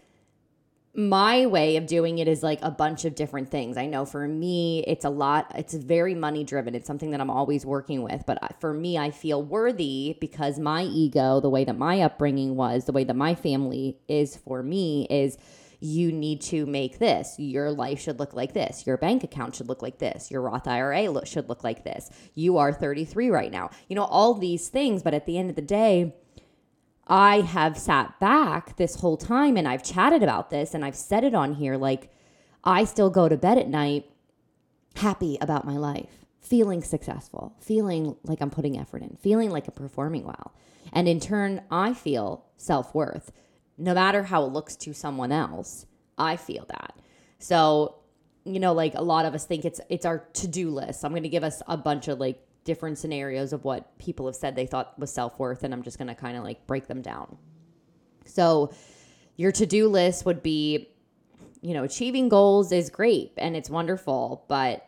my 0.94 1.46
way 1.46 1.76
of 1.76 1.86
doing 1.86 2.18
it 2.18 2.28
is 2.28 2.42
like 2.42 2.58
a 2.60 2.70
bunch 2.70 3.06
of 3.06 3.14
different 3.14 3.50
things. 3.50 3.78
I 3.78 3.86
know 3.86 4.04
for 4.04 4.28
me, 4.28 4.84
it's 4.86 5.06
a 5.06 5.10
lot, 5.10 5.50
it's 5.54 5.72
very 5.72 6.14
money 6.14 6.44
driven. 6.44 6.74
It's 6.74 6.86
something 6.86 7.12
that 7.12 7.20
I'm 7.20 7.30
always 7.30 7.64
working 7.64 8.02
with. 8.02 8.24
But 8.26 8.42
uh, 8.42 8.48
for 8.60 8.74
me, 8.74 8.98
I 8.98 9.10
feel 9.10 9.42
worthy 9.42 10.18
because 10.20 10.58
my 10.58 10.82
ego, 10.82 11.40
the 11.40 11.48
way 11.48 11.64
that 11.64 11.78
my 11.78 12.02
upbringing 12.02 12.56
was, 12.56 12.84
the 12.84 12.92
way 12.92 13.04
that 13.04 13.16
my 13.16 13.34
family 13.34 13.96
is 14.06 14.36
for 14.36 14.62
me, 14.62 15.06
is 15.08 15.38
you 15.82 16.12
need 16.12 16.40
to 16.40 16.64
make 16.64 17.00
this. 17.00 17.34
Your 17.38 17.72
life 17.72 18.00
should 18.00 18.20
look 18.20 18.34
like 18.34 18.52
this. 18.52 18.86
Your 18.86 18.96
bank 18.96 19.24
account 19.24 19.56
should 19.56 19.68
look 19.68 19.82
like 19.82 19.98
this. 19.98 20.30
Your 20.30 20.40
Roth 20.40 20.68
IRA 20.68 21.10
look, 21.10 21.26
should 21.26 21.48
look 21.48 21.64
like 21.64 21.82
this. 21.82 22.08
You 22.34 22.58
are 22.58 22.72
33 22.72 23.30
right 23.30 23.50
now. 23.50 23.70
You 23.88 23.96
know, 23.96 24.04
all 24.04 24.34
these 24.34 24.68
things. 24.68 25.02
But 25.02 25.12
at 25.12 25.26
the 25.26 25.36
end 25.36 25.50
of 25.50 25.56
the 25.56 25.62
day, 25.62 26.14
I 27.08 27.40
have 27.40 27.76
sat 27.76 28.20
back 28.20 28.76
this 28.76 28.96
whole 28.96 29.16
time 29.16 29.56
and 29.56 29.66
I've 29.66 29.82
chatted 29.82 30.22
about 30.22 30.50
this 30.50 30.72
and 30.72 30.84
I've 30.84 30.94
said 30.94 31.24
it 31.24 31.34
on 31.34 31.54
here 31.54 31.76
like 31.76 32.12
I 32.62 32.84
still 32.84 33.10
go 33.10 33.28
to 33.28 33.36
bed 33.36 33.58
at 33.58 33.68
night 33.68 34.08
happy 34.96 35.36
about 35.40 35.66
my 35.66 35.76
life, 35.76 36.26
feeling 36.40 36.82
successful, 36.82 37.56
feeling 37.60 38.16
like 38.22 38.40
I'm 38.40 38.50
putting 38.50 38.78
effort 38.78 39.02
in, 39.02 39.16
feeling 39.20 39.50
like 39.50 39.66
I'm 39.66 39.74
performing 39.74 40.24
well. 40.24 40.54
And 40.92 41.08
in 41.08 41.18
turn, 41.18 41.62
I 41.72 41.92
feel 41.92 42.44
self 42.56 42.94
worth. 42.94 43.32
No 43.78 43.94
matter 43.94 44.22
how 44.24 44.44
it 44.44 44.52
looks 44.52 44.76
to 44.76 44.92
someone 44.92 45.32
else, 45.32 45.86
I 46.18 46.36
feel 46.36 46.66
that. 46.68 46.96
So, 47.38 47.96
you 48.44 48.60
know, 48.60 48.72
like 48.72 48.94
a 48.94 49.02
lot 49.02 49.24
of 49.24 49.34
us 49.34 49.44
think 49.44 49.64
it's 49.64 49.80
it's 49.88 50.06
our 50.06 50.18
to-do 50.18 50.70
list. 50.70 51.04
I'm 51.04 51.12
going 51.12 51.22
to 51.22 51.28
give 51.28 51.44
us 51.44 51.62
a 51.66 51.76
bunch 51.76 52.08
of 52.08 52.18
like 52.20 52.44
different 52.64 52.98
scenarios 52.98 53.52
of 53.52 53.64
what 53.64 53.98
people 53.98 54.26
have 54.26 54.36
said 54.36 54.54
they 54.54 54.66
thought 54.66 54.96
was 54.98 55.12
self-worth 55.12 55.64
and 55.64 55.74
I'm 55.74 55.82
just 55.82 55.98
going 55.98 56.08
to 56.08 56.14
kind 56.14 56.36
of 56.36 56.44
like 56.44 56.66
break 56.66 56.86
them 56.86 57.02
down. 57.02 57.36
So, 58.24 58.72
your 59.36 59.50
to-do 59.52 59.88
list 59.88 60.24
would 60.26 60.42
be 60.42 60.92
you 61.62 61.74
know, 61.74 61.84
achieving 61.84 62.28
goals 62.28 62.72
is 62.72 62.90
great 62.90 63.32
and 63.38 63.56
it's 63.56 63.70
wonderful, 63.70 64.44
but 64.48 64.86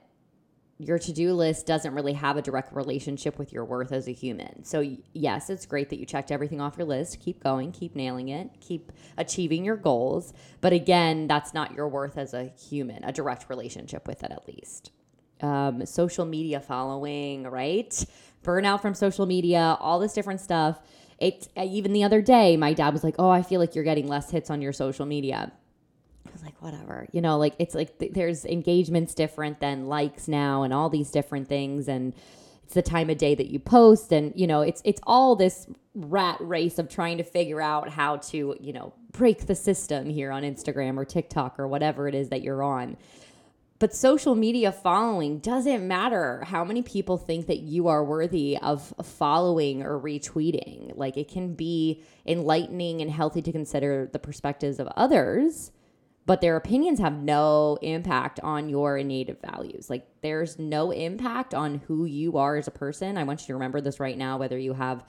your 0.79 0.99
to-do 0.99 1.33
list 1.33 1.67
doesn't 1.67 1.95
really 1.95 2.15
have 2.15 2.37
a 2.37 2.43
direct 2.43 2.75
relationship 2.75 3.39
with 3.39 3.53
your 3.53 3.65
worth 3.65 3.93
as 3.93 4.09
a 4.09 4.13
human. 4.13 4.65
So 4.65 4.85
yes, 5.13 5.49
it's 5.49 5.67
great 5.67 5.89
that 5.91 6.01
you 6.01 6.07
checked 6.07 6.33
everything 6.33 6.61
off 6.61 6.77
your 6.77 6.87
list. 6.87 7.21
Keep 7.21 7.43
going, 7.43 7.71
keep 7.71 7.95
nailing 7.95 8.29
it, 8.29 8.51
keep 8.61 8.91
achieving 9.17 9.65
your 9.65 9.77
goals, 9.77 10.33
but 10.61 10.73
again, 10.73 11.29
that's 11.29 11.55
not 11.55 11.75
your 11.75 11.89
worth 11.89 12.19
as 12.19 12.35
a 12.35 12.47
human, 12.47 13.05
a 13.05 13.13
direct 13.13 13.49
relationship 13.49 14.09
with 14.09 14.25
it 14.25 14.33
at 14.33 14.47
least. 14.49 14.91
Um, 15.41 15.87
social 15.87 16.25
media 16.25 16.61
following, 16.61 17.45
right? 17.45 18.05
Burnout 18.43 18.83
from 18.83 18.95
social 18.95 19.27
media, 19.27 19.77
all 19.81 20.01
this 20.01 20.13
different 20.13 20.41
stuff. 20.41 20.81
It 21.19 21.49
even 21.57 21.93
the 21.93 22.03
other 22.03 22.21
day, 22.21 22.57
my 22.57 22.73
dad 22.73 22.93
was 22.93 23.05
like, 23.05 23.15
"Oh, 23.19 23.31
I 23.31 23.43
feel 23.43 23.61
like 23.61 23.75
you're 23.75 23.85
getting 23.85 24.09
less 24.09 24.31
hits 24.31 24.51
on 24.51 24.61
your 24.61 24.73
social 24.73 25.07
media." 25.07 25.53
Was 26.35 26.43
like, 26.43 26.61
whatever, 26.61 27.07
you 27.13 27.21
know, 27.21 27.39
like 27.39 27.55
it's 27.59 27.75
like 27.75 27.99
th- 27.99 28.13
there's 28.13 28.45
engagements 28.45 29.15
different 29.15 29.61
than 29.61 29.87
likes 29.87 30.29
now 30.29 30.65
and 30.65 30.75
all 30.75 30.91
these 30.91 31.11
different 31.11 31.49
things. 31.49 31.89
And 31.89 32.13
it's 32.65 32.75
the 32.75 32.83
time 32.83 33.09
of 33.09 33.19
day 33.19 33.35
that 33.37 33.47
you 33.47 33.59
post. 33.61 34.13
And, 34.13 34.33
you 34.35 34.47
know, 34.47 34.61
it's, 34.63 34.83
it's 34.85 35.01
all 35.05 35.37
this 35.37 35.69
rat 35.95 36.39
race 36.41 36.79
of 36.79 36.89
trying 36.89 37.19
to 37.19 37.25
figure 37.25 37.61
out 37.61 37.89
how 37.89 38.17
to, 38.17 38.57
you 38.61 38.73
know, 38.73 38.93
break 39.13 39.47
the 39.47 39.55
system 39.55 40.11
here 40.11 40.33
on 40.33 40.43
Instagram 40.43 40.97
or 40.97 41.05
TikTok 41.05 41.59
or 41.59 41.69
whatever 41.69 42.09
it 42.09 42.17
is 42.17 42.31
that 42.31 42.43
you're 42.43 42.65
on. 42.65 42.97
But 43.79 43.95
social 43.95 44.35
media 44.35 44.73
following 44.73 45.39
doesn't 45.39 45.87
matter 45.87 46.43
how 46.47 46.65
many 46.65 46.83
people 46.83 47.19
think 47.19 47.47
that 47.47 47.59
you 47.59 47.89
are 47.89 48.05
worthy 48.05 48.57
of 48.57 48.95
following 49.03 49.83
or 49.83 50.01
retweeting. 50.01 50.97
Like 50.97 51.17
it 51.17 51.29
can 51.29 51.55
be 51.55 52.03
enlightening 52.27 53.03
and 53.03 53.11
healthy 53.11 53.43
to 53.43 53.53
consider 53.53 54.09
the 54.13 54.19
perspectives 54.19 54.81
of 54.81 54.89
others 54.97 55.71
but 56.27 56.41
their 56.41 56.57
opinions 56.57 56.99
have 57.01 57.15
no 57.23 57.79
impact 57.83 58.41
on 58.41 58.69
your 58.69 58.97
innate 58.97 59.41
values. 59.43 59.91
Like 59.91 60.07
there's 60.23 60.59
no 60.59 60.91
impact 60.91 61.55
on 61.55 61.83
who 61.87 62.07
you 62.07 62.39
are 62.39 62.57
as 62.57 62.67
a 62.67 62.71
person. 62.71 63.19
I 63.19 63.25
want 63.25 63.43
you 63.43 63.47
to 63.49 63.55
remember 63.55 63.81
this 63.81 64.01
right 64.01 64.17
now, 64.17 64.39
whether 64.39 64.59
you 64.59 64.73
have 64.73 65.05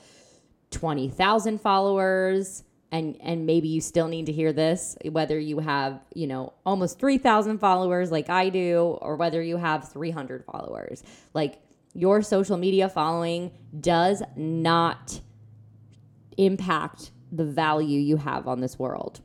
20,000 0.71 1.61
followers 1.61 2.63
and 2.91 3.17
and 3.21 3.45
maybe 3.45 3.67
you 3.67 3.81
still 3.81 4.07
need 4.07 4.27
to 4.27 4.31
hear 4.31 4.53
this, 4.53 4.97
whether 5.09 5.39
you 5.39 5.59
have, 5.59 6.01
you 6.13 6.27
know, 6.27 6.53
almost 6.65 6.99
3,000 6.99 7.57
followers 7.59 8.11
like 8.11 8.29
I 8.29 8.49
do 8.49 8.97
or 9.01 9.15
whether 9.15 9.41
you 9.41 9.57
have 9.57 9.91
300 9.91 10.45
followers. 10.45 11.03
Like 11.33 11.61
your 11.93 12.21
social 12.21 12.57
media 12.57 12.89
following 12.89 13.51
does 13.79 14.21
not 14.35 15.21
impact 16.37 17.11
the 17.31 17.45
value 17.45 17.99
you 17.99 18.17
have 18.17 18.47
on 18.47 18.59
this 18.59 18.77
world. 18.77 19.21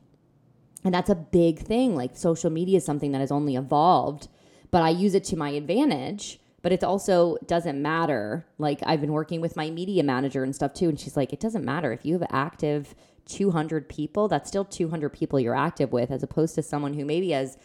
And 0.84 0.94
that's 0.94 1.10
a 1.10 1.14
big 1.14 1.58
thing. 1.58 1.94
Like 1.94 2.16
social 2.16 2.50
media 2.50 2.78
is 2.78 2.84
something 2.84 3.12
that 3.12 3.20
has 3.20 3.32
only 3.32 3.56
evolved, 3.56 4.28
but 4.70 4.82
I 4.82 4.90
use 4.90 5.14
it 5.14 5.24
to 5.24 5.36
my 5.36 5.50
advantage. 5.50 6.40
But 6.62 6.72
it 6.72 6.84
also 6.84 7.38
doesn't 7.46 7.80
matter. 7.80 8.46
Like 8.58 8.80
I've 8.84 9.00
been 9.00 9.12
working 9.12 9.40
with 9.40 9.56
my 9.56 9.70
media 9.70 10.02
manager 10.02 10.44
and 10.44 10.54
stuff 10.54 10.74
too. 10.74 10.90
And 10.90 11.00
she's 11.00 11.16
like, 11.16 11.32
it 11.32 11.40
doesn't 11.40 11.64
matter 11.64 11.92
if 11.92 12.04
you 12.04 12.18
have 12.18 12.28
active 12.30 12.94
200 13.26 13.88
people, 13.88 14.28
that's 14.28 14.48
still 14.48 14.64
200 14.64 15.10
people 15.10 15.38
you're 15.38 15.54
active 15.54 15.92
with, 15.92 16.10
as 16.10 16.22
opposed 16.22 16.54
to 16.56 16.62
someone 16.62 16.94
who 16.94 17.04
maybe 17.04 17.30
has, 17.30 17.56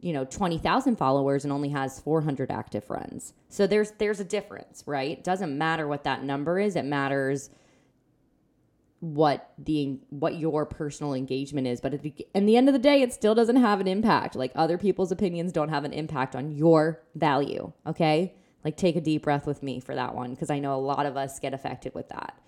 you 0.00 0.12
know, 0.12 0.24
20,000 0.24 0.96
followers 0.96 1.44
and 1.44 1.52
only 1.52 1.68
has 1.68 2.00
400 2.00 2.50
active 2.50 2.82
friends. 2.82 3.34
So 3.48 3.66
there's 3.66 3.92
there's 3.92 4.20
a 4.20 4.24
difference, 4.24 4.82
right? 4.86 5.18
It 5.18 5.24
doesn't 5.24 5.56
matter 5.56 5.86
what 5.86 6.04
that 6.04 6.24
number 6.24 6.58
is. 6.58 6.76
It 6.76 6.84
matters 6.84 7.50
what 9.02 9.52
the 9.58 9.98
what 10.10 10.36
your 10.36 10.64
personal 10.64 11.12
engagement 11.12 11.66
is 11.66 11.80
but 11.80 11.92
at 11.92 12.02
the, 12.02 12.14
the 12.34 12.56
end 12.56 12.68
of 12.68 12.72
the 12.72 12.78
day 12.78 13.02
it 13.02 13.12
still 13.12 13.34
doesn't 13.34 13.56
have 13.56 13.80
an 13.80 13.88
impact. 13.88 14.36
Like 14.36 14.52
other 14.54 14.78
people's 14.78 15.10
opinions 15.10 15.50
don't 15.50 15.70
have 15.70 15.82
an 15.82 15.92
impact 15.92 16.36
on 16.36 16.52
your 16.52 17.02
value 17.16 17.72
okay? 17.84 18.32
Like 18.64 18.76
take 18.76 18.94
a 18.94 19.00
deep 19.00 19.22
breath 19.24 19.44
with 19.44 19.60
me 19.60 19.80
for 19.80 19.96
that 19.96 20.14
one 20.14 20.30
because 20.30 20.50
i 20.50 20.60
know 20.60 20.76
a 20.76 20.78
lot 20.78 21.04
of 21.04 21.16
us 21.16 21.40
get 21.40 21.52
affected 21.52 21.96
with 21.96 22.10
that. 22.10 22.40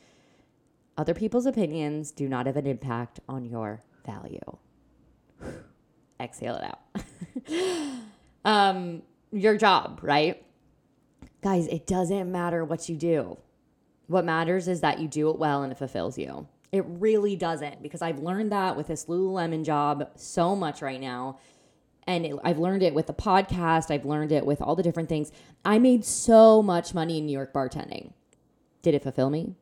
Other 0.96 1.12
people's 1.12 1.44
opinions 1.44 2.12
do 2.12 2.28
not 2.28 2.46
have 2.46 2.56
an 2.56 2.68
impact 2.68 3.18
on 3.28 3.44
your 3.44 3.82
value. 4.06 4.56
Exhale 6.20 6.54
it 6.54 6.64
out. 6.64 7.94
Um 8.44 9.02
your 9.32 9.56
job 9.56 9.98
right? 10.02 10.40
Guys 11.40 11.66
it 11.66 11.84
doesn't 11.88 12.30
matter 12.30 12.64
what 12.64 12.88
you 12.88 12.94
do 12.94 13.38
what 14.06 14.24
matters 14.24 14.68
is 14.68 14.80
that 14.80 15.00
you 15.00 15.08
do 15.08 15.30
it 15.30 15.38
well 15.38 15.62
and 15.62 15.72
it 15.72 15.78
fulfills 15.78 16.18
you. 16.18 16.46
It 16.72 16.84
really 16.86 17.36
doesn't 17.36 17.82
because 17.82 18.02
I've 18.02 18.18
learned 18.18 18.52
that 18.52 18.76
with 18.76 18.88
this 18.88 19.06
Lululemon 19.06 19.64
job 19.64 20.10
so 20.16 20.56
much 20.56 20.82
right 20.82 21.00
now. 21.00 21.38
And 22.06 22.26
it, 22.26 22.36
I've 22.44 22.58
learned 22.58 22.82
it 22.82 22.94
with 22.94 23.06
the 23.06 23.14
podcast. 23.14 23.90
I've 23.90 24.04
learned 24.04 24.32
it 24.32 24.44
with 24.44 24.60
all 24.60 24.74
the 24.74 24.82
different 24.82 25.08
things. 25.08 25.32
I 25.64 25.78
made 25.78 26.04
so 26.04 26.62
much 26.62 26.92
money 26.92 27.18
in 27.18 27.26
New 27.26 27.32
York 27.32 27.52
bartending. 27.52 28.12
Did 28.82 28.94
it 28.94 29.02
fulfill 29.02 29.30
me? 29.30 29.54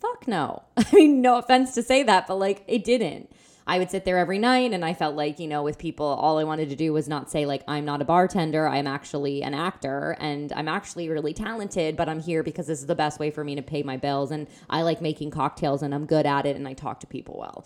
Fuck 0.00 0.28
no. 0.28 0.62
I 0.76 0.84
mean, 0.92 1.20
no 1.20 1.38
offense 1.38 1.74
to 1.74 1.82
say 1.82 2.02
that, 2.04 2.26
but 2.26 2.36
like 2.36 2.62
it 2.68 2.84
didn't. 2.84 3.30
I 3.70 3.78
would 3.78 3.88
sit 3.88 4.04
there 4.04 4.18
every 4.18 4.40
night 4.40 4.72
and 4.72 4.84
I 4.84 4.94
felt 4.94 5.14
like, 5.14 5.38
you 5.38 5.46
know, 5.46 5.62
with 5.62 5.78
people, 5.78 6.04
all 6.04 6.38
I 6.38 6.44
wanted 6.44 6.70
to 6.70 6.74
do 6.76 6.92
was 6.92 7.08
not 7.08 7.30
say, 7.30 7.46
like, 7.46 7.62
I'm 7.68 7.84
not 7.84 8.02
a 8.02 8.04
bartender. 8.04 8.66
I'm 8.66 8.88
actually 8.88 9.44
an 9.44 9.54
actor 9.54 10.16
and 10.18 10.52
I'm 10.54 10.66
actually 10.66 11.08
really 11.08 11.32
talented, 11.32 11.96
but 11.96 12.08
I'm 12.08 12.18
here 12.18 12.42
because 12.42 12.66
this 12.66 12.80
is 12.80 12.86
the 12.86 12.96
best 12.96 13.20
way 13.20 13.30
for 13.30 13.44
me 13.44 13.54
to 13.54 13.62
pay 13.62 13.84
my 13.84 13.96
bills. 13.96 14.32
And 14.32 14.48
I 14.68 14.82
like 14.82 15.00
making 15.00 15.30
cocktails 15.30 15.84
and 15.84 15.94
I'm 15.94 16.04
good 16.04 16.26
at 16.26 16.46
it 16.46 16.56
and 16.56 16.66
I 16.66 16.72
talk 16.72 16.98
to 17.00 17.06
people 17.06 17.38
well. 17.38 17.64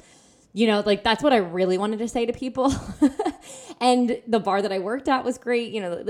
You 0.53 0.67
know, 0.67 0.83
like 0.85 1.05
that's 1.05 1.23
what 1.23 1.33
I 1.33 1.39
really 1.39 1.79
wanted 1.79 2.01
to 2.01 2.09
say 2.09 2.27
to 2.27 2.35
people. 2.35 2.71
and 3.81 4.21
the 4.27 4.41
bar 4.41 4.61
that 4.61 4.73
I 4.73 4.81
worked 4.81 5.09
at 5.09 5.25
was 5.25 5.39
great. 5.39 5.73
You 5.73 5.81
know, 5.81 6.05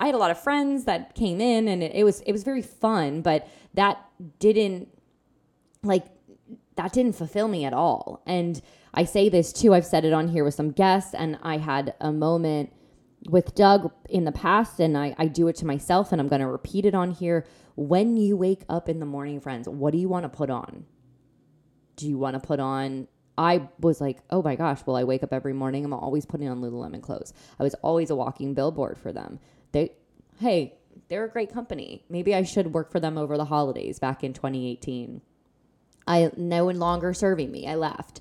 I 0.00 0.06
had 0.06 0.14
a 0.14 0.18
lot 0.18 0.30
of 0.30 0.42
friends 0.42 0.84
that 0.86 1.14
came 1.14 1.42
in 1.42 1.68
and 1.68 1.82
it, 1.82 2.04
was 2.04 2.22
it 2.22 2.32
was 2.32 2.42
very 2.42 2.62
fun, 2.62 3.20
but 3.20 3.46
that 3.74 4.02
didn't 4.38 4.88
like 5.82 6.06
that 6.76 6.92
didn't 6.92 7.14
fulfill 7.14 7.48
me 7.48 7.64
at 7.64 7.72
all. 7.72 8.22
And 8.26 8.60
I 8.94 9.04
say 9.04 9.28
this 9.28 9.52
too, 9.52 9.74
I've 9.74 9.86
said 9.86 10.04
it 10.04 10.12
on 10.12 10.28
here 10.28 10.44
with 10.44 10.54
some 10.54 10.70
guests, 10.70 11.14
and 11.14 11.38
I 11.42 11.58
had 11.58 11.94
a 12.00 12.12
moment 12.12 12.72
with 13.28 13.54
Doug 13.54 13.90
in 14.08 14.24
the 14.24 14.32
past, 14.32 14.78
and 14.78 14.96
I, 14.96 15.14
I 15.18 15.26
do 15.26 15.48
it 15.48 15.56
to 15.56 15.66
myself, 15.66 16.12
and 16.12 16.20
I'm 16.20 16.28
going 16.28 16.40
to 16.40 16.46
repeat 16.46 16.86
it 16.86 16.94
on 16.94 17.10
here. 17.10 17.44
When 17.74 18.16
you 18.16 18.36
wake 18.36 18.62
up 18.68 18.88
in 18.88 19.00
the 19.00 19.06
morning, 19.06 19.40
friends, 19.40 19.68
what 19.68 19.92
do 19.92 19.98
you 19.98 20.08
want 20.08 20.24
to 20.24 20.28
put 20.28 20.50
on? 20.50 20.84
Do 21.96 22.06
you 22.08 22.18
want 22.18 22.34
to 22.34 22.46
put 22.46 22.60
on? 22.60 23.08
I 23.38 23.68
was 23.80 24.00
like, 24.00 24.18
oh 24.30 24.42
my 24.42 24.56
gosh, 24.56 24.80
well, 24.86 24.96
I 24.96 25.04
wake 25.04 25.22
up 25.22 25.32
every 25.32 25.52
morning. 25.52 25.84
I'm 25.84 25.92
always 25.92 26.24
putting 26.24 26.48
on 26.48 26.60
Lululemon 26.60 27.02
clothes. 27.02 27.34
I 27.58 27.62
was 27.62 27.74
always 27.82 28.10
a 28.10 28.16
walking 28.16 28.54
billboard 28.54 28.96
for 28.98 29.12
them. 29.12 29.40
They, 29.72 29.92
hey, 30.38 30.78
they're 31.08 31.24
a 31.24 31.30
great 31.30 31.52
company. 31.52 32.04
Maybe 32.08 32.34
I 32.34 32.42
should 32.44 32.72
work 32.72 32.90
for 32.90 33.00
them 33.00 33.18
over 33.18 33.36
the 33.36 33.44
holidays 33.44 33.98
back 33.98 34.24
in 34.24 34.32
2018. 34.32 35.20
I 36.06 36.30
no 36.36 36.66
longer 36.66 37.12
serving 37.14 37.50
me. 37.50 37.66
I 37.66 37.74
left. 37.74 38.20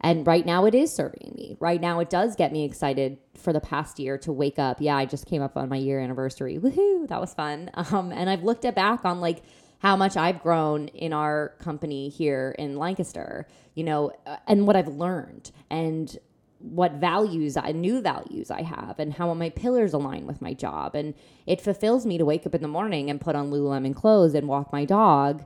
And 0.00 0.26
right 0.26 0.44
now 0.44 0.66
it 0.66 0.74
is 0.74 0.92
serving 0.92 1.32
me. 1.34 1.56
Right 1.58 1.80
now 1.80 2.00
it 2.00 2.10
does 2.10 2.36
get 2.36 2.52
me 2.52 2.64
excited 2.64 3.18
for 3.34 3.52
the 3.52 3.60
past 3.60 3.98
year 3.98 4.18
to 4.18 4.32
wake 4.32 4.58
up. 4.58 4.80
Yeah, 4.80 4.96
I 4.96 5.06
just 5.06 5.26
came 5.26 5.42
up 5.42 5.56
on 5.56 5.68
my 5.68 5.76
year 5.76 6.00
anniversary. 6.00 6.58
Woohoo, 6.58 7.08
that 7.08 7.20
was 7.20 7.34
fun. 7.34 7.70
Um, 7.92 8.10
and 8.10 8.28
I've 8.28 8.42
looked 8.42 8.64
at 8.64 8.74
back 8.74 9.04
on 9.04 9.20
like 9.20 9.42
how 9.78 9.96
much 9.96 10.16
I've 10.16 10.42
grown 10.42 10.88
in 10.88 11.12
our 11.12 11.54
company 11.60 12.08
here 12.08 12.54
in 12.58 12.76
Lancaster, 12.76 13.46
you 13.74 13.84
know, 13.84 14.10
uh, 14.26 14.38
and 14.48 14.66
what 14.66 14.74
I've 14.74 14.88
learned 14.88 15.52
and 15.70 16.18
what 16.58 16.92
values 16.94 17.56
I 17.56 17.72
new 17.72 18.00
values 18.00 18.50
I 18.50 18.62
have 18.62 18.98
and 18.98 19.12
how 19.12 19.32
my 19.34 19.50
pillars 19.50 19.92
align 19.92 20.26
with 20.26 20.42
my 20.42 20.52
job. 20.52 20.94
And 20.96 21.14
it 21.46 21.60
fulfills 21.60 22.04
me 22.06 22.18
to 22.18 22.24
wake 22.24 22.46
up 22.46 22.54
in 22.54 22.62
the 22.62 22.68
morning 22.68 23.08
and 23.08 23.20
put 23.20 23.36
on 23.36 23.50
Lululemon 23.50 23.94
clothes 23.94 24.34
and 24.34 24.48
walk 24.48 24.72
my 24.72 24.84
dog 24.84 25.44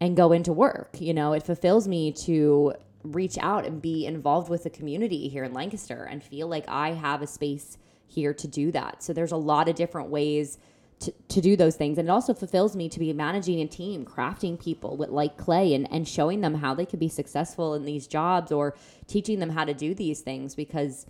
and 0.00 0.16
go 0.16 0.32
into 0.32 0.52
work. 0.52 1.00
You 1.00 1.14
know, 1.14 1.32
it 1.32 1.42
fulfills 1.42 1.88
me 1.88 2.12
to 2.24 2.74
reach 3.02 3.38
out 3.38 3.64
and 3.64 3.80
be 3.80 4.06
involved 4.06 4.48
with 4.48 4.64
the 4.64 4.70
community 4.70 5.28
here 5.28 5.44
in 5.44 5.52
Lancaster 5.52 6.04
and 6.04 6.22
feel 6.22 6.48
like 6.48 6.64
I 6.68 6.90
have 6.92 7.22
a 7.22 7.26
space 7.26 7.78
here 8.06 8.34
to 8.34 8.48
do 8.48 8.72
that. 8.72 9.02
So 9.02 9.12
there's 9.12 9.32
a 9.32 9.36
lot 9.36 9.68
of 9.68 9.76
different 9.76 10.10
ways 10.10 10.58
to, 11.00 11.12
to 11.28 11.40
do 11.40 11.56
those 11.56 11.76
things. 11.76 11.98
And 11.98 12.08
it 12.08 12.10
also 12.10 12.34
fulfills 12.34 12.74
me 12.74 12.88
to 12.88 12.98
be 12.98 13.12
managing 13.12 13.60
a 13.60 13.66
team, 13.66 14.04
crafting 14.04 14.60
people 14.60 14.96
with 14.96 15.10
like 15.10 15.36
clay 15.36 15.74
and, 15.74 15.90
and 15.92 16.08
showing 16.08 16.40
them 16.40 16.54
how 16.54 16.74
they 16.74 16.86
could 16.86 16.98
be 16.98 17.08
successful 17.08 17.74
in 17.74 17.84
these 17.84 18.06
jobs 18.06 18.50
or 18.50 18.74
teaching 19.06 19.38
them 19.38 19.50
how 19.50 19.64
to 19.64 19.74
do 19.74 19.94
these 19.94 20.20
things 20.20 20.54
because 20.54 21.06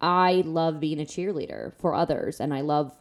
I 0.00 0.42
love 0.44 0.80
being 0.80 1.00
a 1.00 1.04
cheerleader 1.04 1.72
for 1.78 1.94
others 1.94 2.40
and 2.40 2.52
I 2.52 2.60
love 2.60 2.92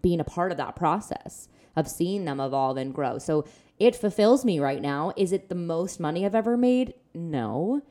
being 0.00 0.20
a 0.20 0.24
part 0.24 0.52
of 0.52 0.58
that 0.58 0.76
process 0.76 1.48
of 1.74 1.88
seeing 1.88 2.24
them 2.24 2.38
evolve 2.38 2.76
and 2.76 2.94
grow. 2.94 3.18
So 3.18 3.44
it 3.78 3.96
fulfills 3.96 4.44
me 4.44 4.60
right 4.60 4.80
now. 4.80 5.12
Is 5.16 5.32
it 5.32 5.48
the 5.48 5.54
most 5.54 5.98
money 5.98 6.24
I've 6.24 6.34
ever 6.34 6.56
made? 6.56 6.94
No. 7.14 7.82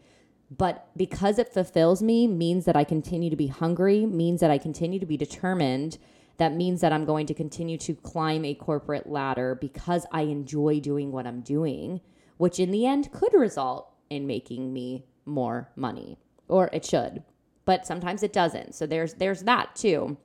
But 0.56 0.88
because 0.96 1.40
it 1.40 1.54
fulfills 1.54 2.02
me 2.02 2.28
means 2.28 2.66
that 2.66 2.76
I 2.76 2.84
continue 2.84 3.30
to 3.30 3.36
be 3.36 3.48
hungry, 3.48 4.06
means 4.06 4.40
that 4.42 4.52
I 4.52 4.58
continue 4.58 5.00
to 5.00 5.06
be 5.06 5.18
determined. 5.18 5.98
That 6.38 6.54
means 6.54 6.82
that 6.82 6.94
I'm 6.94 7.06
going 7.06 7.26
to 7.28 7.34
continue 7.34 7.78
to 7.80 7.96
climb 7.96 8.46
a 8.46 8.54
corporate 8.54 9.08
ladder 9.10 9.56
because 9.56 10.06
I 10.12 10.22
enjoy 10.24 10.80
doing 10.80 11.12
what 11.12 11.28
I'm 11.28 11.42
doing, 11.42 12.02
which 12.38 12.60
in 12.60 12.72
the 12.72 12.86
end 12.86 13.12
could 13.12 13.34
result 13.34 13.92
in 14.10 14.28
making 14.28 14.74
me 14.74 15.06
more 15.26 15.70
money 15.76 16.18
or 16.48 16.70
it 16.74 16.86
should. 16.86 17.24
But 17.66 17.88
sometimes 17.88 18.24
it 18.24 18.34
doesn't. 18.34 18.76
So 18.76 18.86
there's 18.86 19.16
there's 19.16 19.44
that 19.44 19.76
too. 19.76 20.18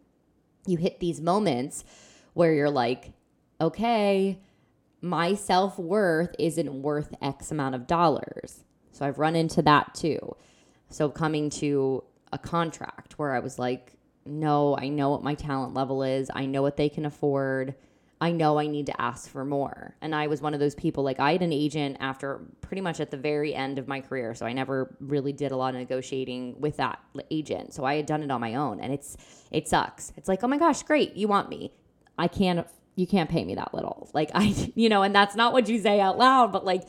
You 0.67 0.77
hit 0.77 1.01
these 1.01 1.21
moments 1.21 1.85
where 2.35 2.53
you're 2.53 2.71
like, 2.71 3.13
okay, 3.61 4.41
my 5.01 5.35
self 5.35 5.79
worth 5.79 6.35
isn't 6.39 6.83
worth 6.83 7.15
X 7.23 7.51
amount 7.51 7.75
of 7.75 7.87
dollars. 7.87 8.65
So 8.93 9.07
I've 9.07 9.19
run 9.19 9.37
into 9.37 9.63
that 9.63 9.95
too. 9.95 10.35
So 10.91 11.09
coming 11.09 11.51
to 11.51 12.03
a 12.33 12.39
contract 12.39 13.19
where 13.19 13.35
I 13.35 13.39
was 13.39 13.59
like, 13.59 13.93
no, 14.25 14.77
I 14.77 14.89
know 14.89 15.11
what 15.11 15.23
my 15.23 15.35
talent 15.35 15.75
level 15.75 16.03
is, 16.03 16.31
I 16.35 16.47
know 16.47 16.63
what 16.63 16.77
they 16.77 16.89
can 16.89 17.07
afford. 17.07 17.75
I 18.21 18.33
know 18.33 18.59
I 18.59 18.67
need 18.67 18.87
to 18.87 19.01
ask 19.01 19.31
for 19.31 19.45
more. 19.45 19.95
And 20.01 20.13
I 20.13 20.27
was 20.27 20.43
one 20.43 20.53
of 20.53 20.59
those 20.59 20.75
people, 20.75 21.05
like, 21.05 21.21
I 21.21 21.33
had 21.33 21.43
an 21.43 21.53
agent 21.53 21.99
after 22.01 22.41
pretty 22.61 22.81
much 22.81 22.99
at 22.99 23.13
the 23.13 23.17
very 23.17 23.55
end 23.55 23.79
of 23.79 23.87
my 23.87 24.01
career. 24.01 24.35
So 24.35 24.45
I 24.45 24.53
never 24.53 24.97
really 24.99 25.33
did 25.33 25.53
a 25.53 25.57
lot 25.57 25.75
of 25.75 25.81
negotiating 25.81 26.61
with 26.61 26.79
that 26.79 26.99
agent. 27.31 27.75
So 27.75 27.85
I 27.85 27.95
had 27.95 28.07
done 28.07 28.25
it 28.25 28.31
on 28.33 28.41
my 28.41 28.57
own. 28.57 28.81
And 28.81 28.93
it's, 28.93 29.17
it 29.53 29.69
sucks. 29.69 30.13
It's 30.17 30.29
like, 30.29 30.43
oh 30.43 30.49
my 30.49 30.59
gosh, 30.59 30.83
great. 30.83 31.15
You 31.15 31.29
want 31.29 31.49
me. 31.49 31.73
I 32.19 32.27
can't, 32.27 32.67
you 32.99 33.07
can't 33.07 33.31
pay 33.31 33.45
me 33.45 33.55
that 33.55 33.73
little. 33.73 34.11
Like, 34.13 34.31
I, 34.35 34.73
you 34.75 34.89
know, 34.89 35.03
and 35.03 35.15
that's 35.15 35.37
not 35.37 35.53
what 35.53 35.69
you 35.69 35.79
say 35.79 36.01
out 36.01 36.19
loud, 36.19 36.53
but 36.53 36.65
like, 36.65 36.83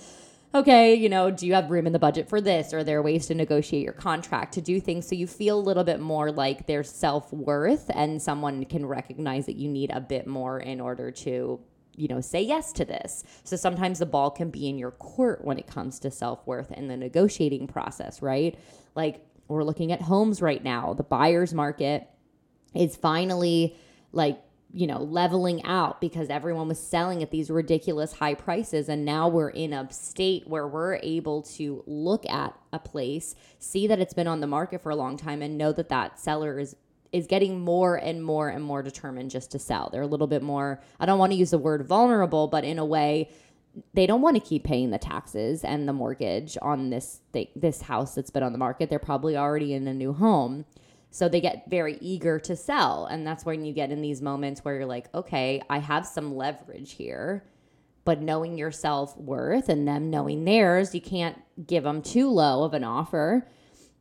okay, 0.55 0.95
you 0.95 1.07
know, 1.07 1.29
do 1.29 1.45
you 1.45 1.53
have 1.53 1.69
room 1.69 1.85
in 1.85 1.93
the 1.93 1.99
budget 1.99 2.27
for 2.27 2.41
this? 2.41 2.73
Or 2.73 2.79
are 2.79 2.83
there 2.83 3.03
ways 3.03 3.27
to 3.27 3.35
negotiate 3.35 3.83
your 3.83 3.93
contract 3.93 4.55
to 4.55 4.61
do 4.61 4.81
things 4.81 5.07
so 5.07 5.13
you 5.13 5.27
feel 5.27 5.59
a 5.59 5.61
little 5.61 5.83
bit 5.83 5.99
more 5.99 6.31
like 6.31 6.65
there's 6.65 6.89
self 6.89 7.31
worth 7.31 7.91
and 7.93 8.19
someone 8.19 8.65
can 8.65 8.87
recognize 8.87 9.45
that 9.45 9.55
you 9.55 9.69
need 9.69 9.91
a 9.91 10.01
bit 10.01 10.25
more 10.25 10.59
in 10.59 10.81
order 10.81 11.11
to, 11.11 11.59
you 11.95 12.07
know, 12.07 12.21
say 12.21 12.41
yes 12.41 12.73
to 12.73 12.85
this. 12.85 13.23
So 13.43 13.55
sometimes 13.55 13.99
the 13.99 14.07
ball 14.07 14.31
can 14.31 14.49
be 14.49 14.67
in 14.67 14.79
your 14.79 14.91
court 14.91 15.45
when 15.45 15.59
it 15.59 15.67
comes 15.67 15.99
to 15.99 16.09
self 16.09 16.45
worth 16.47 16.71
and 16.71 16.89
the 16.89 16.97
negotiating 16.97 17.67
process, 17.67 18.23
right? 18.23 18.57
Like 18.95 19.23
we're 19.47 19.63
looking 19.63 19.91
at 19.91 20.01
homes 20.01 20.41
right 20.41 20.63
now. 20.63 20.95
The 20.95 21.03
buyer's 21.03 21.53
market 21.53 22.07
is 22.73 22.95
finally 22.95 23.75
like 24.11 24.41
you 24.71 24.85
know, 24.85 25.01
leveling 25.01 25.63
out 25.65 25.99
because 25.99 26.29
everyone 26.29 26.67
was 26.67 26.79
selling 26.79 27.23
at 27.23 27.31
these 27.31 27.49
ridiculous 27.49 28.13
high 28.13 28.35
prices. 28.35 28.88
And 28.88 29.03
now 29.03 29.27
we're 29.27 29.49
in 29.49 29.73
a 29.73 29.91
state 29.91 30.47
where 30.47 30.67
we're 30.67 30.99
able 31.01 31.41
to 31.43 31.83
look 31.88 32.25
at 32.29 32.53
a 32.71 32.79
place, 32.79 33.35
see 33.57 33.88
that 33.88 33.99
it's 33.99 34.13
been 34.13 34.27
on 34.27 34.41
the 34.41 34.47
market 34.47 34.81
for 34.81 34.91
a 34.91 34.95
long 34.95 35.17
time, 35.17 35.41
and 35.41 35.57
know 35.57 35.71
that 35.71 35.89
that 35.89 36.19
seller 36.19 36.59
is 36.59 36.75
is 37.11 37.25
getting 37.25 37.59
more 37.59 37.95
and 37.95 38.23
more 38.23 38.49
and 38.49 38.63
more 38.63 38.83
determined 38.83 39.31
just 39.31 39.49
to 39.49 39.57
sell. 39.57 39.89
They're 39.91 40.03
a 40.03 40.07
little 40.07 40.27
bit 40.27 40.43
more 40.43 40.79
I 40.99 41.07
don't 41.07 41.17
want 41.17 41.31
to 41.31 41.38
use 41.38 41.49
the 41.49 41.57
word 41.57 41.88
vulnerable, 41.88 42.47
but 42.47 42.63
in 42.63 42.77
a 42.77 42.85
way 42.85 43.31
they 43.93 44.05
don't 44.05 44.21
want 44.21 44.35
to 44.35 44.41
keep 44.41 44.63
paying 44.63 44.91
the 44.91 44.97
taxes 44.97 45.63
and 45.63 45.88
the 45.88 45.93
mortgage 45.93 46.57
on 46.61 46.89
this 46.89 47.21
thing, 47.31 47.47
this 47.55 47.81
house 47.81 48.15
that's 48.15 48.29
been 48.29 48.43
on 48.43 48.51
the 48.51 48.57
market. 48.57 48.89
They're 48.89 48.99
probably 48.99 49.38
already 49.38 49.73
in 49.73 49.88
a 49.88 49.93
new 49.93 50.13
home. 50.13 50.65
So 51.11 51.27
they 51.27 51.41
get 51.41 51.69
very 51.69 51.97
eager 52.01 52.39
to 52.39 52.55
sell. 52.55 53.05
And 53.05 53.25
that's 53.25 53.45
when 53.45 53.65
you 53.65 53.73
get 53.73 53.91
in 53.91 54.01
these 54.01 54.21
moments 54.21 54.63
where 54.63 54.75
you're 54.75 54.85
like, 54.85 55.13
okay, 55.13 55.61
I 55.69 55.79
have 55.79 56.05
some 56.05 56.35
leverage 56.35 56.93
here. 56.93 57.43
But 58.05 58.22
knowing 58.22 58.57
your 58.57 58.72
self 58.72 59.17
worth 59.17 59.69
and 59.69 59.87
them 59.87 60.09
knowing 60.09 60.45
theirs, 60.45 60.93
you 60.93 61.01
can't 61.01 61.37
give 61.65 61.83
them 61.83 62.01
too 62.01 62.29
low 62.29 62.63
of 62.63 62.74
an 62.74 62.83
offer. 62.83 63.48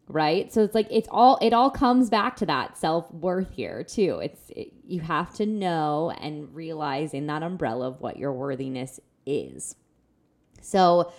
Right. 0.06 0.50
So 0.52 0.62
it's 0.62 0.74
like, 0.74 0.88
it's 0.90 1.08
all, 1.10 1.38
it 1.42 1.52
all 1.52 1.70
comes 1.70 2.08
back 2.08 2.36
to 2.36 2.46
that 2.46 2.78
self 2.78 3.12
worth 3.12 3.50
here 3.50 3.82
too. 3.84 4.20
It's, 4.22 4.40
it, 4.50 4.72
you 4.86 5.00
have 5.00 5.34
to 5.34 5.46
know 5.46 6.12
and 6.18 6.54
realize 6.54 7.12
in 7.12 7.26
that 7.26 7.42
umbrella 7.42 7.88
of 7.88 8.00
what 8.00 8.16
your 8.16 8.32
worthiness 8.32 9.00
is. 9.26 9.76
So, 10.62 11.12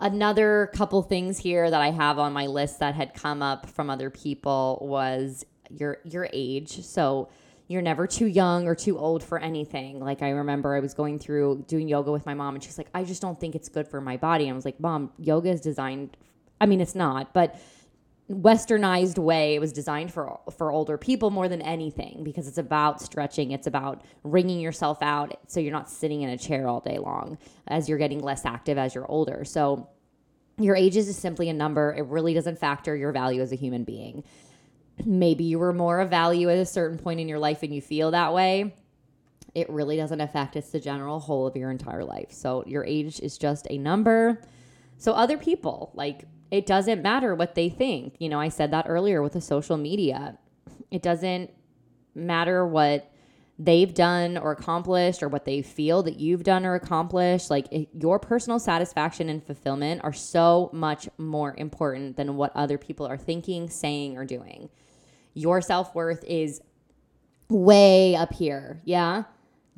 another 0.00 0.70
couple 0.74 1.02
things 1.02 1.38
here 1.38 1.70
that 1.70 1.80
I 1.80 1.90
have 1.90 2.18
on 2.18 2.32
my 2.32 2.46
list 2.46 2.80
that 2.80 2.94
had 2.94 3.14
come 3.14 3.42
up 3.42 3.68
from 3.68 3.90
other 3.90 4.10
people 4.10 4.78
was 4.82 5.44
your 5.70 5.98
your 6.04 6.28
age. 6.32 6.84
So 6.84 7.28
you're 7.68 7.82
never 7.82 8.06
too 8.06 8.26
young 8.26 8.66
or 8.66 8.74
too 8.74 8.98
old 8.98 9.22
for 9.22 9.38
anything. 9.38 10.00
Like 10.00 10.22
I 10.22 10.30
remember 10.30 10.74
I 10.74 10.80
was 10.80 10.94
going 10.94 11.18
through 11.20 11.64
doing 11.68 11.88
yoga 11.88 12.10
with 12.10 12.26
my 12.26 12.34
mom 12.34 12.54
and 12.54 12.64
she's 12.64 12.78
like, 12.78 12.88
"I 12.92 13.04
just 13.04 13.22
don't 13.22 13.38
think 13.38 13.54
it's 13.54 13.68
good 13.68 13.86
for 13.86 14.00
my 14.00 14.16
body." 14.16 14.44
And 14.44 14.52
I 14.52 14.56
was 14.56 14.64
like, 14.64 14.80
"Mom, 14.80 15.12
yoga 15.18 15.50
is 15.50 15.60
designed 15.60 16.16
I 16.60 16.66
mean, 16.66 16.80
it's 16.80 16.94
not, 16.94 17.32
but 17.32 17.58
westernized 18.30 19.18
way. 19.18 19.56
It 19.56 19.58
was 19.58 19.72
designed 19.72 20.12
for 20.12 20.38
for 20.56 20.70
older 20.70 20.96
people 20.96 21.30
more 21.30 21.48
than 21.48 21.60
anything 21.62 22.22
because 22.22 22.46
it's 22.46 22.58
about 22.58 23.02
stretching 23.02 23.50
it's 23.50 23.66
about 23.66 24.02
wringing 24.22 24.60
yourself 24.60 24.98
out 25.02 25.36
so 25.48 25.58
you're 25.58 25.72
not 25.72 25.90
sitting 25.90 26.22
in 26.22 26.30
a 26.30 26.38
chair 26.38 26.68
all 26.68 26.80
day 26.80 26.98
long 26.98 27.38
as 27.66 27.88
you're 27.88 27.98
getting 27.98 28.20
less 28.20 28.44
active 28.44 28.78
as 28.78 28.94
you're 28.94 29.10
older. 29.10 29.44
So 29.44 29.88
your 30.58 30.76
age 30.76 30.96
is 30.96 31.14
simply 31.16 31.48
a 31.48 31.52
number. 31.52 31.94
It 31.96 32.04
really 32.06 32.34
doesn't 32.34 32.58
factor 32.58 32.94
your 32.94 33.12
value 33.12 33.42
as 33.42 33.50
a 33.50 33.56
human 33.56 33.82
being. 33.82 34.22
Maybe 35.04 35.44
you 35.44 35.58
were 35.58 35.72
more 35.72 36.00
of 36.00 36.10
value 36.10 36.50
at 36.50 36.58
a 36.58 36.66
certain 36.66 36.98
point 36.98 37.18
in 37.18 37.28
your 37.28 37.38
life 37.38 37.62
and 37.62 37.74
you 37.74 37.80
feel 37.80 38.10
that 38.12 38.32
way. 38.32 38.74
It 39.54 39.68
really 39.70 39.96
doesn't 39.96 40.20
affect 40.20 40.54
it's 40.54 40.70
the 40.70 40.78
general 40.78 41.18
whole 41.18 41.46
of 41.46 41.56
your 41.56 41.70
entire 41.70 42.04
life. 42.04 42.30
So 42.30 42.62
your 42.66 42.84
age 42.84 43.18
is 43.20 43.38
just 43.38 43.66
a 43.70 43.78
number. 43.78 44.40
So 44.98 45.12
other 45.12 45.38
people 45.38 45.90
like 45.94 46.26
it 46.50 46.66
doesn't 46.66 47.02
matter 47.02 47.34
what 47.34 47.54
they 47.54 47.68
think. 47.68 48.14
You 48.18 48.28
know, 48.28 48.40
I 48.40 48.48
said 48.48 48.70
that 48.72 48.86
earlier 48.88 49.22
with 49.22 49.34
the 49.34 49.40
social 49.40 49.76
media. 49.76 50.38
It 50.90 51.02
doesn't 51.02 51.50
matter 52.14 52.66
what 52.66 53.10
they've 53.58 53.92
done 53.92 54.38
or 54.38 54.52
accomplished 54.52 55.22
or 55.22 55.28
what 55.28 55.44
they 55.44 55.60
feel 55.60 56.02
that 56.02 56.18
you've 56.18 56.42
done 56.42 56.64
or 56.64 56.74
accomplished. 56.74 57.50
Like 57.50 57.70
it, 57.70 57.88
your 57.92 58.18
personal 58.18 58.58
satisfaction 58.58 59.28
and 59.28 59.44
fulfillment 59.44 60.00
are 60.02 60.12
so 60.12 60.70
much 60.72 61.08
more 61.18 61.54
important 61.56 62.16
than 62.16 62.36
what 62.36 62.52
other 62.56 62.78
people 62.78 63.06
are 63.06 63.18
thinking, 63.18 63.68
saying, 63.68 64.16
or 64.16 64.24
doing. 64.24 64.70
Your 65.34 65.60
self 65.60 65.94
worth 65.94 66.24
is 66.24 66.60
way 67.48 68.16
up 68.16 68.32
here. 68.32 68.80
Yeah. 68.84 69.24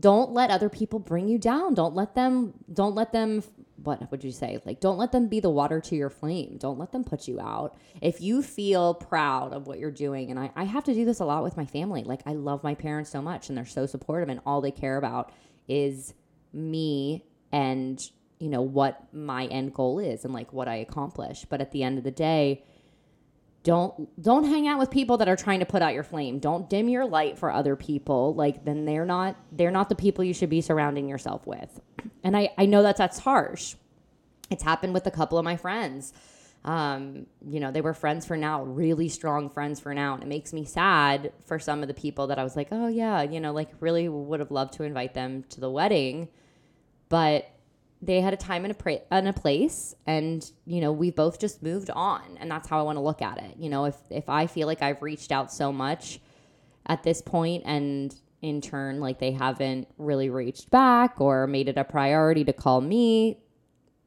Don't 0.01 0.33
let 0.33 0.51
other 0.51 0.69
people 0.69 0.99
bring 0.99 1.29
you 1.29 1.39
down. 1.39 1.75
Don't 1.75 1.95
let 1.95 2.15
them, 2.15 2.55
don't 2.73 2.95
let 2.95 3.13
them 3.13 3.43
what 3.85 4.11
would 4.11 4.25
you 4.25 4.33
say? 4.33 4.59
Like, 4.65 4.81
don't 4.81 4.99
let 4.99 5.13
them 5.13 5.29
be 5.29 5.41
the 5.41 5.51
water 5.51 5.81
to 5.81 5.97
your 5.97 6.11
flame. 6.11 6.57
Don't 6.59 6.79
let 6.79 6.93
them 6.93 7.05
put 7.05 7.27
you 7.27 7.41
out. 7.41 7.77
If 8.01 8.21
you 8.21 8.43
feel 8.43 8.95
proud 8.95 9.53
of 9.53 9.67
what 9.67 9.79
you're 9.79 9.91
doing, 9.91 10.31
and 10.31 10.39
I, 10.39 10.51
I 10.57 10.65
have 10.65 10.85
to 10.85 10.95
do 10.95 11.05
this 11.05 11.21
a 11.21 11.25
lot 11.25 11.43
with 11.43 11.57
my 11.57 11.67
family. 11.67 12.03
Like, 12.05 12.23
I 12.27 12.33
love 12.33 12.63
my 12.63 12.75
parents 12.75 13.11
so 13.11 13.23
much 13.23 13.49
and 13.49 13.57
they're 13.57 13.67
so 13.67 13.87
supportive, 13.87 14.29
and 14.29 14.41
all 14.47 14.61
they 14.61 14.71
care 14.71 14.97
about 14.97 15.33
is 15.69 16.15
me 16.53 17.25
and, 17.51 17.99
you 18.39 18.49
know, 18.49 18.63
what 18.63 19.13
my 19.13 19.47
end 19.47 19.75
goal 19.75 19.99
is 19.99 20.25
and 20.25 20.33
like 20.35 20.53
what 20.53 20.69
I 20.69 20.77
accomplish. 20.77 21.45
But 21.49 21.61
at 21.61 21.71
the 21.71 21.83
end 21.83 21.99
of 21.99 22.05
the 22.05 22.11
day, 22.11 22.65
don't 23.63 24.21
don't 24.21 24.45
hang 24.45 24.67
out 24.67 24.79
with 24.79 24.91
people 24.91 25.19
that 25.19 25.29
are 25.29 25.37
trying 25.37 25.61
to 25.61 25.67
put 25.67 25.83
out 25.83 25.95
your 25.95 26.03
flame. 26.03 26.39
Don't 26.41 26.69
dim 26.69 26.89
your 26.89 27.07
light 27.07 27.39
for 27.39 27.51
other 27.51 27.77
people. 27.77 28.35
Like 28.35 28.65
then 28.65 28.85
they're 28.85 29.07
not 29.07 29.37
they're 29.53 29.71
not 29.71 29.89
the 29.89 29.95
people 29.95 30.25
you 30.25 30.35
should 30.35 30.51
be 30.51 30.61
surrounding 30.61 31.09
yourself 31.09 31.47
with. 31.47 31.81
And 32.25 32.37
i 32.37 32.51
i 32.59 32.67
know 32.67 32.83
that 32.83 32.97
that's 32.97 33.19
harsh. 33.19 33.75
It's 34.51 34.63
happened 34.63 34.95
with 34.95 35.07
a 35.07 35.11
couple 35.11 35.39
of 35.39 35.45
my 35.45 35.57
friends. 35.57 36.13
Um, 36.65 37.27
you 37.45 37.59
know 37.59 37.73
they 37.73 37.81
were 37.81 37.95
friends 37.95 38.25
for 38.25 38.37
now 38.37 38.63
really 38.63 39.09
strong 39.09 39.51
friends 39.51 39.81
for 39.81 39.95
now. 39.95 40.15
And 40.15 40.23
it 40.23 40.29
makes 40.29 40.53
me 40.53 40.65
sad 40.65 41.33
for 41.47 41.59
some 41.59 41.83
of 41.83 41.89
the 41.89 41.95
people 41.95 42.29
that 42.29 42.39
i 42.39 42.45
was 42.45 42.55
like 42.57 42.69
oh 42.71 42.87
yeah 42.87 43.23
you 43.23 43.41
know 43.41 43.53
like 43.53 43.71
really 43.81 44.09
would 44.09 44.39
have 44.39 44.53
loved 44.53 44.75
to 44.75 44.85
invite 44.85 45.15
them 45.15 45.45
to 45.51 45.61
the 45.61 45.71
wedding. 45.71 46.29
But 47.09 47.49
they 48.03 48.21
had 48.21 48.35
a 48.35 48.37
time 48.37 48.65
and 48.65 48.73
a, 48.73 48.75
pra- 48.75 49.01
and 49.13 49.29
a 49.29 49.33
place 49.33 49.95
and 50.07 50.51
you 50.67 50.81
know 50.81 50.91
we've 50.91 51.15
both 51.15 51.39
just 51.39 51.63
moved 51.63 51.89
on 51.91 52.37
and 52.41 52.51
that's 52.51 52.69
how 52.69 52.79
i 52.79 52.83
want 52.83 52.97
to 52.97 53.01
look 53.01 53.23
at 53.23 53.39
it. 53.39 53.57
You 53.57 53.71
know 53.71 53.85
if 53.85 53.97
if 54.11 54.29
i 54.29 54.47
feel 54.47 54.67
like 54.67 54.83
i've 54.83 55.01
reached 55.01 55.31
out 55.31 55.53
so 55.53 55.73
much 55.73 56.21
at 56.87 57.05
this 57.05 57.23
point 57.23 57.63
and 57.65 58.15
in 58.43 58.61
turn 58.61 58.99
like 58.99 59.21
they 59.21 59.31
haven't 59.31 59.87
really 59.99 60.29
reached 60.29 60.69
back 60.71 61.21
or 61.21 61.47
made 61.47 61.69
it 61.69 61.79
a 61.79 61.85
priority 61.85 62.43
to 62.45 62.53
call 62.53 62.81
me 62.81 63.39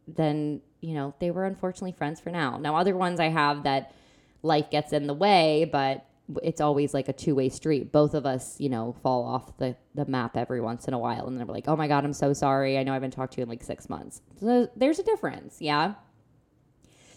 then 0.07 0.61
you 0.81 0.93
know 0.93 1.15
they 1.19 1.31
were 1.31 1.45
unfortunately 1.45 1.93
friends 1.93 2.19
for 2.19 2.29
now. 2.29 2.57
Now 2.57 2.75
other 2.75 2.95
ones 2.97 3.19
i 3.19 3.29
have 3.29 3.63
that 3.63 3.93
life 4.43 4.69
gets 4.69 4.91
in 4.91 5.07
the 5.07 5.13
way 5.13 5.67
but 5.71 6.05
it's 6.41 6.59
always 6.59 6.93
like 6.93 7.07
a 7.07 7.13
two-way 7.13 7.49
street 7.49 7.91
both 7.91 8.13
of 8.13 8.25
us 8.25 8.59
you 8.59 8.69
know 8.69 8.95
fall 9.03 9.23
off 9.23 9.55
the, 9.57 9.75
the 9.93 10.05
map 10.05 10.35
every 10.35 10.59
once 10.59 10.87
in 10.87 10.93
a 10.93 10.99
while 10.99 11.27
and 11.27 11.37
they're 11.37 11.45
like 11.45 11.67
oh 11.67 11.75
my 11.75 11.87
god 11.87 12.03
i'm 12.03 12.13
so 12.13 12.33
sorry 12.33 12.77
i 12.77 12.83
know 12.83 12.91
i 12.91 12.95
haven't 12.95 13.11
talked 13.11 13.33
to 13.33 13.37
you 13.37 13.43
in 13.43 13.49
like 13.49 13.63
six 13.63 13.89
months 13.89 14.21
so 14.39 14.67
there's 14.75 14.97
a 14.97 15.03
difference 15.03 15.57
yeah 15.59 15.93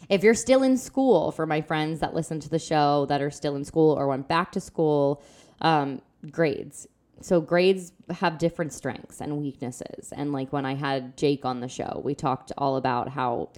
if 0.08 0.22
you're 0.22 0.34
still 0.34 0.62
in 0.62 0.76
school, 0.76 1.32
for 1.32 1.46
my 1.46 1.60
friends 1.60 2.00
that 2.00 2.14
listen 2.14 2.40
to 2.40 2.48
the 2.48 2.58
show 2.58 3.06
that 3.06 3.20
are 3.20 3.30
still 3.30 3.56
in 3.56 3.64
school 3.64 3.92
or 3.94 4.06
went 4.06 4.28
back 4.28 4.52
to 4.52 4.60
school, 4.60 5.22
um, 5.60 6.00
grades. 6.30 6.86
So 7.20 7.40
grades 7.40 7.92
have 8.10 8.38
different 8.38 8.72
strengths 8.72 9.20
and 9.20 9.38
weaknesses. 9.38 10.12
And 10.12 10.32
like 10.32 10.52
when 10.52 10.64
I 10.64 10.74
had 10.74 11.16
Jake 11.16 11.44
on 11.44 11.60
the 11.60 11.68
show, 11.68 12.00
we 12.04 12.14
talked 12.14 12.52
all 12.56 12.76
about 12.76 13.08
how 13.10 13.50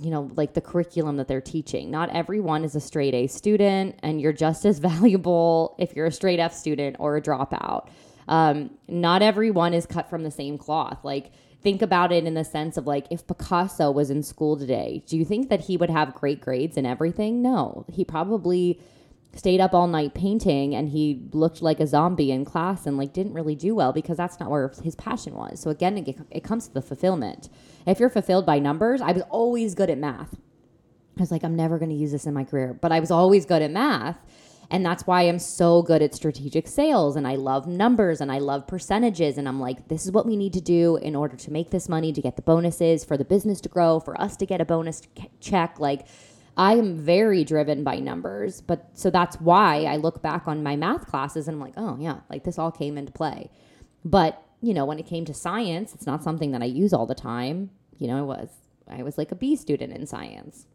you 0.00 0.10
know, 0.10 0.30
like 0.36 0.54
the 0.54 0.60
curriculum 0.60 1.16
that 1.16 1.28
they're 1.28 1.40
teaching. 1.40 1.90
Not 1.90 2.10
everyone 2.10 2.64
is 2.64 2.74
a 2.74 2.80
straight 2.80 3.14
A 3.14 3.26
student, 3.26 3.98
and 4.02 4.20
you're 4.20 4.32
just 4.32 4.64
as 4.64 4.78
valuable 4.90 5.74
if 5.78 5.94
you're 5.96 6.06
a 6.06 6.12
straight 6.12 6.38
F 6.38 6.52
student 6.54 6.96
or 6.98 7.16
a 7.16 7.22
dropout. 7.22 7.88
Um, 8.28 8.70
not 8.88 9.22
everyone 9.22 9.72
is 9.72 9.86
cut 9.86 10.10
from 10.10 10.24
the 10.24 10.30
same 10.30 10.58
cloth. 10.58 11.04
Like, 11.04 11.30
think 11.62 11.82
about 11.82 12.12
it 12.12 12.24
in 12.24 12.34
the 12.34 12.44
sense 12.44 12.76
of 12.76 12.86
like 12.86 13.06
if 13.10 13.26
Picasso 13.26 13.90
was 13.90 14.10
in 14.10 14.22
school 14.22 14.56
today, 14.56 15.02
do 15.06 15.16
you 15.16 15.24
think 15.24 15.48
that 15.48 15.60
he 15.60 15.76
would 15.76 15.90
have 15.90 16.14
great 16.14 16.40
grades 16.40 16.76
and 16.76 16.86
everything? 16.86 17.42
No, 17.42 17.84
he 17.92 18.04
probably 18.04 18.80
stayed 19.36 19.60
up 19.60 19.74
all 19.74 19.86
night 19.86 20.14
painting 20.14 20.74
and 20.74 20.88
he 20.88 21.28
looked 21.32 21.62
like 21.62 21.78
a 21.80 21.86
zombie 21.86 22.30
in 22.30 22.44
class 22.44 22.86
and 22.86 22.96
like 22.96 23.12
didn't 23.12 23.34
really 23.34 23.54
do 23.54 23.74
well 23.74 23.92
because 23.92 24.16
that's 24.16 24.40
not 24.40 24.50
where 24.50 24.72
his 24.82 24.94
passion 24.96 25.34
was. 25.34 25.60
So 25.60 25.70
again, 25.70 25.98
it, 25.98 26.18
it 26.30 26.44
comes 26.44 26.68
to 26.68 26.74
the 26.74 26.82
fulfillment. 26.82 27.48
If 27.86 28.00
you're 28.00 28.10
fulfilled 28.10 28.46
by 28.46 28.58
numbers, 28.58 29.00
I 29.00 29.12
was 29.12 29.22
always 29.30 29.74
good 29.74 29.90
at 29.90 29.98
math. 29.98 30.34
I 31.16 31.20
was 31.20 31.30
like, 31.30 31.44
I'm 31.44 31.56
never 31.56 31.78
going 31.78 31.90
to 31.90 31.96
use 31.96 32.12
this 32.12 32.26
in 32.26 32.34
my 32.34 32.44
career, 32.44 32.78
but 32.80 32.92
I 32.92 33.00
was 33.00 33.10
always 33.10 33.46
good 33.46 33.62
at 33.62 33.70
math. 33.70 34.18
And 34.70 34.84
that's 34.84 35.06
why 35.06 35.22
I'm 35.22 35.38
so 35.38 35.82
good 35.82 36.02
at 36.02 36.14
strategic 36.14 36.66
sales 36.66 37.14
and 37.14 37.26
I 37.26 37.36
love 37.36 37.68
numbers 37.68 38.20
and 38.20 38.32
I 38.32 38.38
love 38.38 38.66
percentages. 38.66 39.38
And 39.38 39.46
I'm 39.46 39.60
like, 39.60 39.88
this 39.88 40.04
is 40.04 40.12
what 40.12 40.26
we 40.26 40.36
need 40.36 40.52
to 40.54 40.60
do 40.60 40.96
in 40.96 41.14
order 41.14 41.36
to 41.36 41.52
make 41.52 41.70
this 41.70 41.88
money, 41.88 42.12
to 42.12 42.20
get 42.20 42.36
the 42.36 42.42
bonuses, 42.42 43.04
for 43.04 43.16
the 43.16 43.24
business 43.24 43.60
to 43.62 43.68
grow, 43.68 44.00
for 44.00 44.20
us 44.20 44.36
to 44.38 44.46
get 44.46 44.60
a 44.60 44.64
bonus 44.64 45.02
check. 45.40 45.78
Like, 45.78 46.06
I 46.56 46.74
am 46.74 46.96
very 46.96 47.44
driven 47.44 47.84
by 47.84 47.98
numbers. 47.98 48.60
But 48.60 48.88
so 48.94 49.10
that's 49.10 49.40
why 49.40 49.84
I 49.84 49.96
look 49.96 50.22
back 50.22 50.48
on 50.48 50.62
my 50.62 50.76
math 50.76 51.06
classes 51.06 51.48
and 51.48 51.56
I'm 51.56 51.60
like, 51.60 51.74
oh, 51.76 51.96
yeah, 52.00 52.20
like 52.30 52.44
this 52.44 52.58
all 52.58 52.72
came 52.72 52.96
into 52.96 53.12
play. 53.12 53.50
But, 54.04 54.42
you 54.60 54.72
know, 54.72 54.84
when 54.84 54.98
it 54.98 55.06
came 55.06 55.24
to 55.26 55.34
science, 55.34 55.94
it's 55.94 56.06
not 56.06 56.22
something 56.22 56.52
that 56.52 56.62
I 56.62 56.66
use 56.66 56.92
all 56.92 57.06
the 57.06 57.14
time. 57.14 57.70
You 57.98 58.08
know, 58.08 58.18
I 58.18 58.22
was, 58.22 58.48
I 58.88 59.02
was 59.02 59.18
like 59.18 59.32
a 59.32 59.36
B 59.36 59.56
student 59.56 59.92
in 59.92 60.06
science 60.06 60.66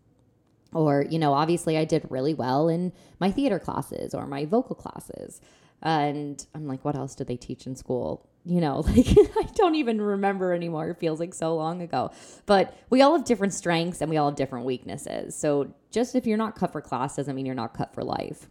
or, 0.73 1.05
you 1.09 1.19
know, 1.19 1.33
obviously 1.33 1.77
I 1.77 1.85
did 1.85 2.05
really 2.09 2.33
well 2.33 2.69
in 2.69 2.93
my 3.19 3.31
theater 3.31 3.59
classes 3.59 4.13
or 4.13 4.25
my 4.25 4.45
vocal 4.45 4.75
classes. 4.75 5.41
And 5.81 6.45
I'm 6.55 6.67
like, 6.67 6.85
what 6.85 6.95
else 6.95 7.15
did 7.15 7.27
they 7.27 7.37
teach 7.37 7.65
in 7.65 7.75
school? 7.75 8.29
You 8.43 8.59
know, 8.59 8.79
like 8.87 9.07
I 9.07 9.47
don't 9.55 9.75
even 9.75 10.01
remember 10.01 10.53
anymore. 10.53 10.89
It 10.89 10.97
feels 10.99 11.19
like 11.19 11.33
so 11.33 11.55
long 11.55 11.81
ago. 11.81 12.11
But 12.45 12.75
we 12.89 13.01
all 13.01 13.15
have 13.15 13.25
different 13.25 13.53
strengths 13.53 14.01
and 14.01 14.09
we 14.09 14.17
all 14.17 14.29
have 14.29 14.35
different 14.35 14.65
weaknesses. 14.65 15.35
So 15.35 15.73
just 15.91 16.15
if 16.15 16.25
you're 16.25 16.37
not 16.37 16.55
cut 16.55 16.71
for 16.71 16.81
class 16.81 17.15
doesn't 17.15 17.35
mean 17.35 17.45
you're 17.45 17.55
not 17.55 17.73
cut 17.73 17.93
for 17.93 18.03
life. 18.03 18.47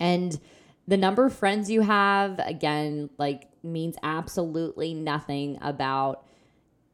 And 0.00 0.38
the 0.88 0.96
number 0.96 1.26
of 1.26 1.34
friends 1.34 1.70
you 1.70 1.82
have, 1.82 2.38
again, 2.40 3.10
like 3.18 3.48
means 3.62 3.96
absolutely 4.02 4.94
nothing 4.94 5.58
about 5.60 6.24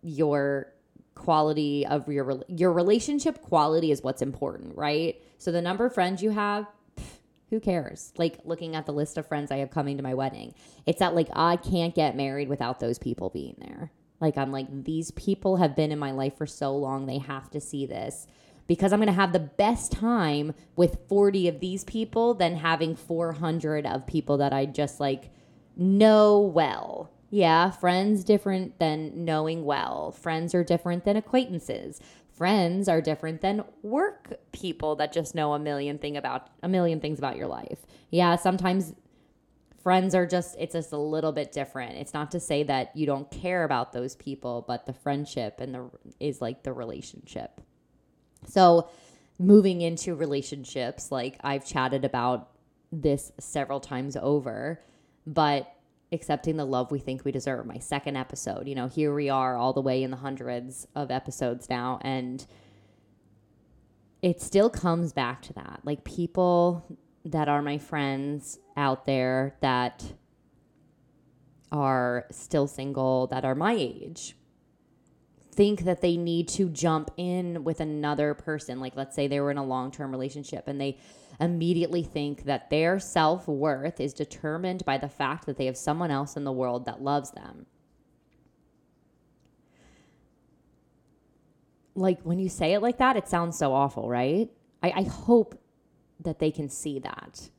your 0.02 0.72
quality 1.14 1.86
of 1.86 2.06
your 2.08 2.42
your 2.46 2.72
relationship 2.72 3.40
quality 3.40 3.90
is 3.90 4.02
what's 4.02 4.20
important, 4.22 4.76
right? 4.76 5.20
So 5.38 5.50
the 5.50 5.62
number 5.62 5.86
of 5.86 5.94
friends 5.94 6.22
you 6.22 6.30
have, 6.30 6.66
who 7.50 7.60
cares? 7.60 8.12
Like 8.16 8.40
looking 8.44 8.74
at 8.74 8.86
the 8.86 8.92
list 8.92 9.18
of 9.18 9.26
friends 9.26 9.50
I 9.50 9.58
have 9.58 9.70
coming 9.70 9.96
to 9.96 10.02
my 10.02 10.14
wedding, 10.14 10.54
it's 10.86 11.00
that 11.00 11.14
like 11.14 11.28
I 11.32 11.56
can't 11.56 11.94
get 11.94 12.16
married 12.16 12.48
without 12.48 12.80
those 12.80 12.98
people 12.98 13.30
being 13.30 13.56
there. 13.58 13.92
Like 14.20 14.36
I'm 14.38 14.52
like 14.52 14.84
these 14.84 15.10
people 15.12 15.56
have 15.56 15.76
been 15.76 15.92
in 15.92 15.98
my 15.98 16.12
life 16.12 16.36
for 16.36 16.46
so 16.46 16.76
long, 16.76 17.06
they 17.06 17.18
have 17.18 17.50
to 17.50 17.60
see 17.60 17.86
this 17.86 18.26
because 18.66 18.92
I'm 18.92 18.98
going 18.98 19.06
to 19.06 19.12
have 19.12 19.32
the 19.32 19.38
best 19.38 19.92
time 19.92 20.52
with 20.74 20.98
40 21.08 21.46
of 21.46 21.60
these 21.60 21.84
people 21.84 22.34
than 22.34 22.56
having 22.56 22.96
400 22.96 23.86
of 23.86 24.06
people 24.08 24.38
that 24.38 24.52
I 24.52 24.66
just 24.66 24.98
like 24.98 25.30
know 25.76 26.40
well 26.40 27.10
yeah, 27.30 27.70
friends 27.70 28.24
different 28.24 28.78
than 28.78 29.24
knowing 29.24 29.64
well. 29.64 30.12
Friends 30.12 30.54
are 30.54 30.62
different 30.62 31.04
than 31.04 31.16
acquaintances. 31.16 32.00
Friends 32.36 32.88
are 32.88 33.00
different 33.00 33.40
than 33.40 33.64
work 33.82 34.38
people 34.52 34.96
that 34.96 35.12
just 35.12 35.34
know 35.34 35.54
a 35.54 35.58
million 35.58 35.98
thing 35.98 36.16
about 36.18 36.48
a 36.62 36.68
million 36.68 37.00
things 37.00 37.18
about 37.18 37.36
your 37.36 37.46
life. 37.46 37.78
Yeah, 38.10 38.36
sometimes 38.36 38.92
friends 39.82 40.14
are 40.14 40.26
just 40.26 40.56
it's 40.58 40.74
just 40.74 40.92
a 40.92 40.98
little 40.98 41.32
bit 41.32 41.50
different. 41.52 41.94
It's 41.94 42.12
not 42.12 42.32
to 42.32 42.40
say 42.40 42.62
that 42.64 42.94
you 42.94 43.06
don't 43.06 43.30
care 43.30 43.64
about 43.64 43.92
those 43.92 44.16
people, 44.16 44.64
but 44.68 44.84
the 44.84 44.92
friendship 44.92 45.60
and 45.60 45.74
the 45.74 45.90
is 46.20 46.42
like 46.42 46.62
the 46.62 46.72
relationship. 46.74 47.60
So, 48.46 48.90
moving 49.38 49.80
into 49.80 50.14
relationships, 50.14 51.10
like 51.10 51.36
I've 51.42 51.64
chatted 51.64 52.04
about 52.04 52.50
this 52.92 53.32
several 53.38 53.80
times 53.80 54.16
over, 54.16 54.82
but 55.26 55.72
accepting 56.16 56.56
the 56.56 56.64
love 56.64 56.90
we 56.90 56.98
think 56.98 57.24
we 57.24 57.30
deserve. 57.30 57.64
My 57.66 57.78
second 57.78 58.16
episode. 58.16 58.66
You 58.66 58.74
know, 58.74 58.88
here 58.88 59.14
we 59.14 59.28
are 59.28 59.56
all 59.56 59.72
the 59.72 59.80
way 59.80 60.02
in 60.02 60.10
the 60.10 60.16
hundreds 60.16 60.88
of 60.96 61.12
episodes 61.12 61.70
now. 61.70 62.00
And 62.02 62.44
it 64.22 64.42
still 64.42 64.68
comes 64.68 65.12
back 65.12 65.42
to 65.42 65.52
that. 65.52 65.80
Like 65.84 66.02
people 66.02 66.98
that 67.24 67.48
are 67.48 67.62
my 67.62 67.78
friends 67.78 68.58
out 68.76 69.04
there 69.04 69.56
that 69.60 70.04
are 71.70 72.26
still 72.30 72.66
single, 72.66 73.28
that 73.28 73.44
are 73.44 73.54
my 73.54 73.74
age, 73.74 74.36
think 75.52 75.84
that 75.84 76.00
they 76.00 76.16
need 76.16 76.48
to 76.48 76.68
jump 76.68 77.10
in 77.16 77.64
with 77.64 77.80
another 77.80 78.34
person. 78.34 78.78
Like, 78.78 78.94
let's 78.94 79.16
say 79.16 79.26
they 79.26 79.40
were 79.40 79.50
in 79.50 79.58
a 79.58 79.64
long 79.64 79.90
term 79.90 80.10
relationship 80.10 80.68
and 80.68 80.80
they 80.80 80.98
immediately 81.40 82.02
think 82.02 82.44
that 82.44 82.70
their 82.70 82.98
self 82.98 83.46
worth 83.46 84.00
is 84.00 84.12
determined 84.12 84.84
by 84.84 84.98
the 84.98 85.08
fact 85.08 85.46
that 85.46 85.56
they 85.56 85.66
have 85.66 85.76
someone 85.76 86.10
else 86.10 86.36
in 86.36 86.44
the 86.44 86.52
world 86.52 86.86
that 86.86 87.02
loves 87.02 87.30
them. 87.32 87.66
Like 91.94 92.20
when 92.22 92.38
you 92.38 92.48
say 92.48 92.74
it 92.74 92.80
like 92.80 92.98
that, 92.98 93.16
it 93.16 93.28
sounds 93.28 93.56
so 93.58 93.72
awful, 93.72 94.08
right? 94.08 94.50
I, 94.82 94.92
I 94.96 95.02
hope 95.02 95.58
that 96.20 96.38
they 96.38 96.50
can 96.50 96.68
see 96.68 96.98
that. 97.00 97.50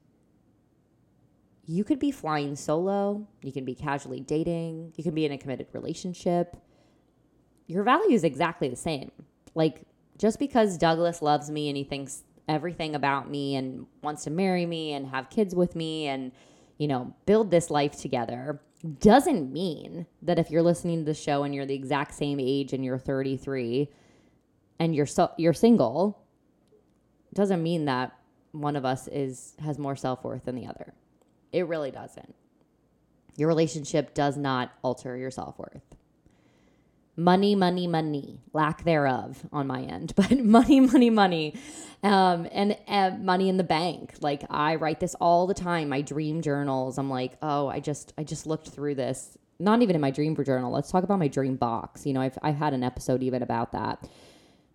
You 1.66 1.84
could 1.84 2.00
be 2.00 2.12
flying 2.12 2.56
solo, 2.56 3.28
you 3.42 3.52
can 3.52 3.66
be 3.66 3.76
casually 3.76 4.22
dating, 4.22 4.94
you 4.96 5.04
can 5.04 5.14
be 5.14 5.26
in 5.26 5.32
a 5.34 5.38
committed 5.38 5.68
relationship. 5.74 6.56
Your 7.68 7.84
value 7.84 8.16
is 8.16 8.24
exactly 8.24 8.70
the 8.70 8.78
same. 8.78 9.12
Like, 9.54 9.82
just 10.18 10.40
because 10.40 10.78
Douglas 10.78 11.22
loves 11.22 11.52
me 11.52 11.68
and 11.68 11.76
he 11.76 11.84
thinks 11.84 12.24
everything 12.48 12.96
about 12.96 13.30
me 13.30 13.56
and 13.56 13.86
wants 14.02 14.24
to 14.24 14.30
marry 14.30 14.66
me 14.66 14.94
and 14.94 15.08
have 15.08 15.30
kids 15.30 15.54
with 15.54 15.76
me 15.76 16.08
and 16.08 16.32
you 16.78 16.88
know 16.88 17.14
build 17.26 17.52
this 17.52 17.70
life 17.70 18.00
together 18.00 18.62
doesn't 19.00 19.52
mean 19.52 20.06
that 20.22 20.38
if 20.38 20.52
you're 20.52 20.62
listening 20.62 21.00
to 21.00 21.06
the 21.06 21.14
show 21.14 21.44
and 21.44 21.54
you're 21.54 21.66
the 21.66 21.74
exact 21.74 22.14
same 22.14 22.40
age 22.40 22.74
and 22.74 22.86
you're 22.86 22.98
33 22.98 23.90
and 24.80 24.96
you're 24.96 25.06
so 25.06 25.32
you're 25.38 25.54
single 25.54 26.24
doesn't 27.34 27.62
mean 27.62 27.86
that 27.86 28.14
one 28.52 28.76
of 28.76 28.86
us 28.86 29.08
is 29.08 29.56
has 29.60 29.78
more 29.78 29.96
self-worth 29.96 30.46
than 30.46 30.56
the 30.56 30.66
other. 30.66 30.94
It 31.52 31.68
really 31.68 31.92
doesn't. 31.92 32.34
Your 33.36 33.48
relationship 33.48 34.14
does 34.14 34.38
not 34.38 34.72
alter 34.82 35.16
your 35.18 35.32
self-worth 35.32 35.97
money, 37.18 37.56
money, 37.56 37.88
money, 37.88 38.40
lack 38.54 38.84
thereof 38.84 39.44
on 39.52 39.68
my 39.68 39.82
end, 39.82 40.14
but 40.16 40.40
money, 40.40 40.80
money, 40.80 41.10
money, 41.10 41.56
um, 42.04 42.48
and 42.52 42.78
uh, 42.88 43.12
money 43.20 43.50
in 43.50 43.58
the 43.58 43.64
bank. 43.64 44.14
Like 44.22 44.44
I 44.50 44.76
write 44.76 45.00
this 45.00 45.16
all 45.16 45.48
the 45.48 45.56
time. 45.56 45.90
My 45.90 46.02
dream 46.02 46.42
journals. 46.42 46.98
I'm 46.98 47.10
like, 47.10 47.34
oh, 47.42 47.68
I 47.68 47.80
just, 47.80 48.14
I 48.18 48.24
just 48.24 48.46
looked 48.46 48.70
through 48.70 48.96
this. 48.96 49.38
Not 49.60 49.82
even 49.82 49.96
in 49.96 50.02
my 50.02 50.12
dream 50.12 50.36
journal. 50.46 50.72
Let's 50.72 50.92
talk 50.92 51.04
about 51.04 51.18
my 51.18 51.28
dream 51.28 51.56
box. 51.56 52.06
You 52.06 52.14
know, 52.14 52.22
I've, 52.22 52.38
I've 52.44 52.56
had 52.56 52.74
an 52.74 52.84
episode 52.84 53.24
even 53.24 53.42
about 53.42 53.72
that. 53.72 54.08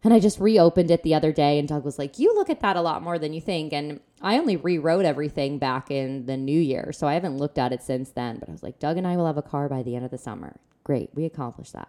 And 0.04 0.12
I 0.12 0.18
just 0.18 0.40
reopened 0.40 0.90
it 0.90 1.04
the 1.04 1.14
other 1.14 1.30
day, 1.30 1.60
and 1.60 1.68
Doug 1.68 1.84
was 1.84 1.96
like, 1.96 2.18
You 2.18 2.34
look 2.34 2.50
at 2.50 2.58
that 2.58 2.74
a 2.74 2.80
lot 2.80 3.04
more 3.04 3.20
than 3.20 3.32
you 3.32 3.40
think. 3.40 3.72
And 3.72 4.00
I 4.20 4.36
only 4.36 4.56
rewrote 4.56 5.04
everything 5.04 5.58
back 5.58 5.92
in 5.92 6.26
the 6.26 6.36
new 6.36 6.58
year. 6.58 6.90
So 6.92 7.06
I 7.06 7.14
haven't 7.14 7.38
looked 7.38 7.56
at 7.56 7.72
it 7.72 7.84
since 7.84 8.10
then. 8.10 8.38
But 8.38 8.48
I 8.48 8.52
was 8.52 8.64
like, 8.64 8.80
Doug 8.80 8.96
and 8.96 9.06
I 9.06 9.16
will 9.16 9.26
have 9.26 9.36
a 9.38 9.42
car 9.42 9.68
by 9.68 9.84
the 9.84 9.94
end 9.94 10.04
of 10.04 10.10
the 10.10 10.18
summer. 10.18 10.56
Great. 10.82 11.10
We 11.14 11.24
accomplished 11.24 11.74
that. 11.74 11.88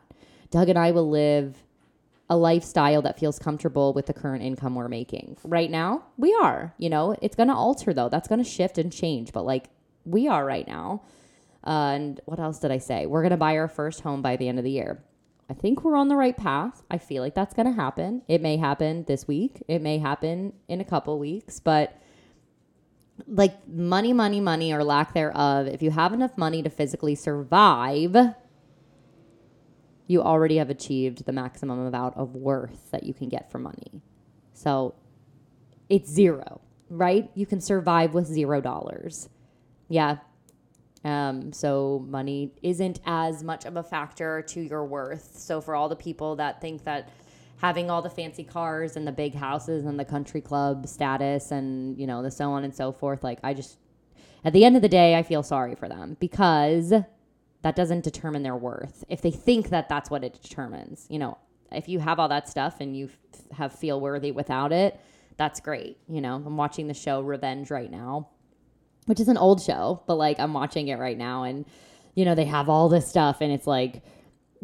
Doug 0.54 0.70
and 0.70 0.78
I 0.78 0.92
will 0.92 1.10
live 1.10 1.64
a 2.30 2.38
lifestyle 2.38 3.02
that 3.02 3.20
feels 3.20 3.40
comfortable 3.40 3.92
with 3.92 4.06
the 4.06 4.14
current 4.14 4.44
income 4.44 4.76
we're 4.76 4.88
making. 4.88 5.36
Right 5.44 5.70
now, 5.70 6.04
we 6.16 6.32
are. 6.36 6.76
You 6.78 6.92
know, 6.92 7.16
it's 7.24 7.36
going 7.36 7.50
to 7.50 7.56
alter 7.56 7.92
though. 7.92 8.08
That's 8.08 8.28
going 8.28 8.44
to 8.44 8.48
shift 8.48 8.78
and 8.78 8.94
change, 8.94 9.34
but 9.34 9.46
like 9.46 9.72
we 10.06 10.28
are 10.28 10.46
right 10.46 10.68
now. 10.68 11.02
Uh, 11.66 11.94
and 11.96 12.22
what 12.26 12.40
else 12.40 12.60
did 12.60 12.70
I 12.70 12.78
say? 12.78 13.08
We're 13.08 13.24
going 13.24 13.32
to 13.32 13.38
buy 13.38 13.58
our 13.58 13.68
first 13.68 14.02
home 14.02 14.22
by 14.22 14.36
the 14.36 14.48
end 14.48 14.60
of 14.60 14.64
the 14.64 14.70
year. 14.70 15.04
I 15.50 15.56
think 15.56 15.84
we're 15.84 15.96
on 15.96 16.08
the 16.08 16.16
right 16.16 16.38
path. 16.38 16.84
I 16.92 17.00
feel 17.00 17.24
like 17.24 17.34
that's 17.34 17.56
going 17.56 17.66
to 17.66 17.74
happen. 17.74 18.22
It 18.28 18.40
may 18.40 18.58
happen 18.58 19.06
this 19.08 19.28
week. 19.28 19.64
It 19.68 19.82
may 19.82 19.98
happen 19.98 20.54
in 20.68 20.82
a 20.82 20.86
couple 20.86 21.18
weeks, 21.18 21.60
but 21.60 22.00
like 23.28 23.68
money, 23.68 24.14
money, 24.14 24.40
money, 24.40 24.72
or 24.72 24.84
lack 24.84 25.16
thereof, 25.16 25.66
if 25.66 25.82
you 25.82 25.90
have 25.90 26.14
enough 26.14 26.38
money 26.38 26.62
to 26.62 26.70
physically 26.70 27.16
survive, 27.16 28.36
you 30.08 30.22
already 30.22 30.58
have 30.58 30.70
achieved 30.70 31.26
the 31.26 31.32
maximum 31.32 31.80
amount 31.80 32.18
of 32.18 32.36
worth 32.36 32.92
that 32.92 33.04
you 33.04 33.14
can 33.14 33.30
get 33.30 33.52
for 33.52 33.60
money. 33.60 34.02
So 34.54 34.96
it's 35.90 36.10
zero, 36.10 36.62
right? 36.90 37.30
You 37.36 37.46
can 37.46 37.62
survive 37.62 38.14
with 38.14 38.28
zero 38.28 38.62
dollars. 38.62 39.30
Yeah. 39.90 40.18
Um, 41.04 41.52
so 41.52 42.06
money 42.08 42.54
isn't 42.62 43.00
as 43.06 43.44
much 43.44 43.66
of 43.66 43.76
a 43.76 43.84
factor 43.84 44.42
to 44.42 44.62
your 44.62 44.86
worth. 44.86 45.38
So 45.38 45.60
for 45.60 45.76
all 45.76 45.90
the 45.90 45.96
people 45.96 46.38
that 46.38 46.62
think 46.62 46.86
that 46.86 47.10
having 47.58 47.90
all 47.90 48.02
the 48.02 48.10
fancy 48.10 48.44
cars 48.44 48.96
and 48.96 49.06
the 49.06 49.12
big 49.12 49.36
houses 49.36 49.86
and 49.86 50.00
the 50.00 50.06
country 50.06 50.42
club 50.42 50.88
status 50.88 51.52
and 51.52 51.98
you 51.98 52.08
know 52.08 52.22
the 52.22 52.32
so 52.32 52.52
on 52.52 52.64
and 52.64 52.74
so 52.74 52.92
forth, 52.92 53.24
like 53.24 53.40
I 53.44 53.54
just 53.54 53.78
at 54.46 54.54
the 54.54 54.66
end 54.66 54.76
of 54.76 54.82
the 54.82 54.90
day, 54.90 55.16
I 55.16 55.24
feel 55.24 55.44
sorry 55.44 55.76
for 55.76 55.88
them 55.88 56.18
because 56.20 56.94
that 57.64 57.76
doesn't 57.76 58.04
determine 58.04 58.44
their 58.44 58.56
worth. 58.56 59.04
If 59.10 59.22
they 59.22 59.32
think 59.32 59.70
that 59.70 59.90
that's 59.90 60.10
what 60.10 60.24
it 60.24 60.40
determines, 60.42 61.08
you 61.10 61.18
know, 61.18 61.38
if 61.72 61.88
you 61.88 62.00
have 62.00 62.20
all 62.20 62.30
that 62.30 62.48
stuff 62.48 62.78
and 62.80 62.96
you 62.96 63.10
f- 63.34 63.58
have 63.58 63.74
feel 63.74 64.00
worthy 64.00 64.32
without 64.32 64.72
it, 64.72 65.00
that's 65.38 65.60
great. 65.60 65.98
You 66.08 66.22
know, 66.22 66.36
I'm 66.36 66.58
watching 66.58 66.88
the 66.88 66.94
show 66.94 67.22
Revenge 67.22 67.72
right 67.72 67.90
now, 67.90 68.30
which 69.06 69.20
is 69.20 69.28
an 69.28 69.38
old 69.38 69.62
show, 69.62 70.04
but 70.06 70.16
like 70.16 70.40
I'm 70.40 70.54
watching 70.54 70.90
it 70.90 71.00
right 71.00 71.18
now 71.18 71.44
and 71.44 71.66
you 72.16 72.26
know, 72.26 72.36
they 72.36 72.46
have 72.46 72.70
all 72.70 72.90
this 72.90 73.08
stuff 73.08 73.42
and 73.42 73.52
it's 73.52 73.66
like 73.66 74.04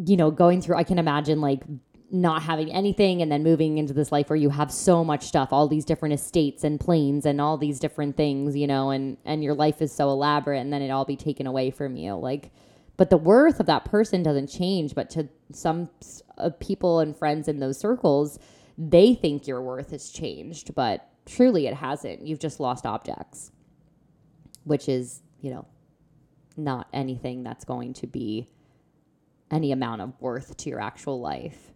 you 0.05 0.15
know, 0.15 0.31
going 0.31 0.61
through 0.61 0.77
I 0.77 0.83
can 0.83 0.99
imagine 0.99 1.41
like 1.41 1.63
not 2.11 2.41
having 2.41 2.71
anything 2.71 3.21
and 3.21 3.31
then 3.31 3.43
moving 3.43 3.77
into 3.77 3.93
this 3.93 4.11
life 4.11 4.29
where 4.29 4.37
you 4.37 4.49
have 4.49 4.71
so 4.71 5.03
much 5.03 5.23
stuff 5.23 5.49
all 5.51 5.67
these 5.67 5.85
different 5.85 6.13
estates 6.13 6.63
and 6.63 6.79
planes 6.79 7.25
and 7.25 7.39
all 7.39 7.55
these 7.57 7.79
different 7.79 8.17
things 8.17 8.55
you 8.55 8.65
know 8.65 8.89
and 8.89 9.17
and 9.25 9.43
your 9.43 9.53
life 9.53 9.79
is 9.79 9.91
so 9.91 10.09
elaborate 10.09 10.59
and 10.59 10.73
then 10.73 10.81
it 10.81 10.89
all 10.89 11.05
be 11.05 11.15
taken 11.15 11.45
away 11.45 11.69
from 11.69 11.95
you 11.95 12.15
like 12.15 12.51
but 12.99 13.09
the 13.09 13.17
worth 13.17 13.59
of 13.59 13.65
that 13.65 13.85
person 13.85 14.21
doesn't 14.21 14.47
change 14.47 14.93
but 14.93 15.09
to 15.09 15.27
some 15.51 15.89
uh, 16.37 16.49
people 16.59 16.99
and 16.99 17.17
friends 17.17 17.47
in 17.47 17.59
those 17.59 17.79
circles 17.79 18.37
they 18.77 19.13
think 19.13 19.47
your 19.47 19.61
worth 19.61 19.91
has 19.91 20.09
changed 20.09 20.75
but 20.75 21.09
truly 21.25 21.65
it 21.65 21.73
hasn't 21.73 22.25
you've 22.25 22.39
just 22.39 22.59
lost 22.59 22.85
objects 22.85 23.51
which 24.65 24.89
is 24.89 25.21
you 25.41 25.49
know 25.49 25.65
not 26.57 26.87
anything 26.91 27.43
that's 27.43 27.63
going 27.63 27.93
to 27.93 28.05
be 28.05 28.49
any 29.49 29.71
amount 29.71 30.01
of 30.01 30.13
worth 30.19 30.57
to 30.57 30.69
your 30.69 30.81
actual 30.81 31.21
life 31.21 31.71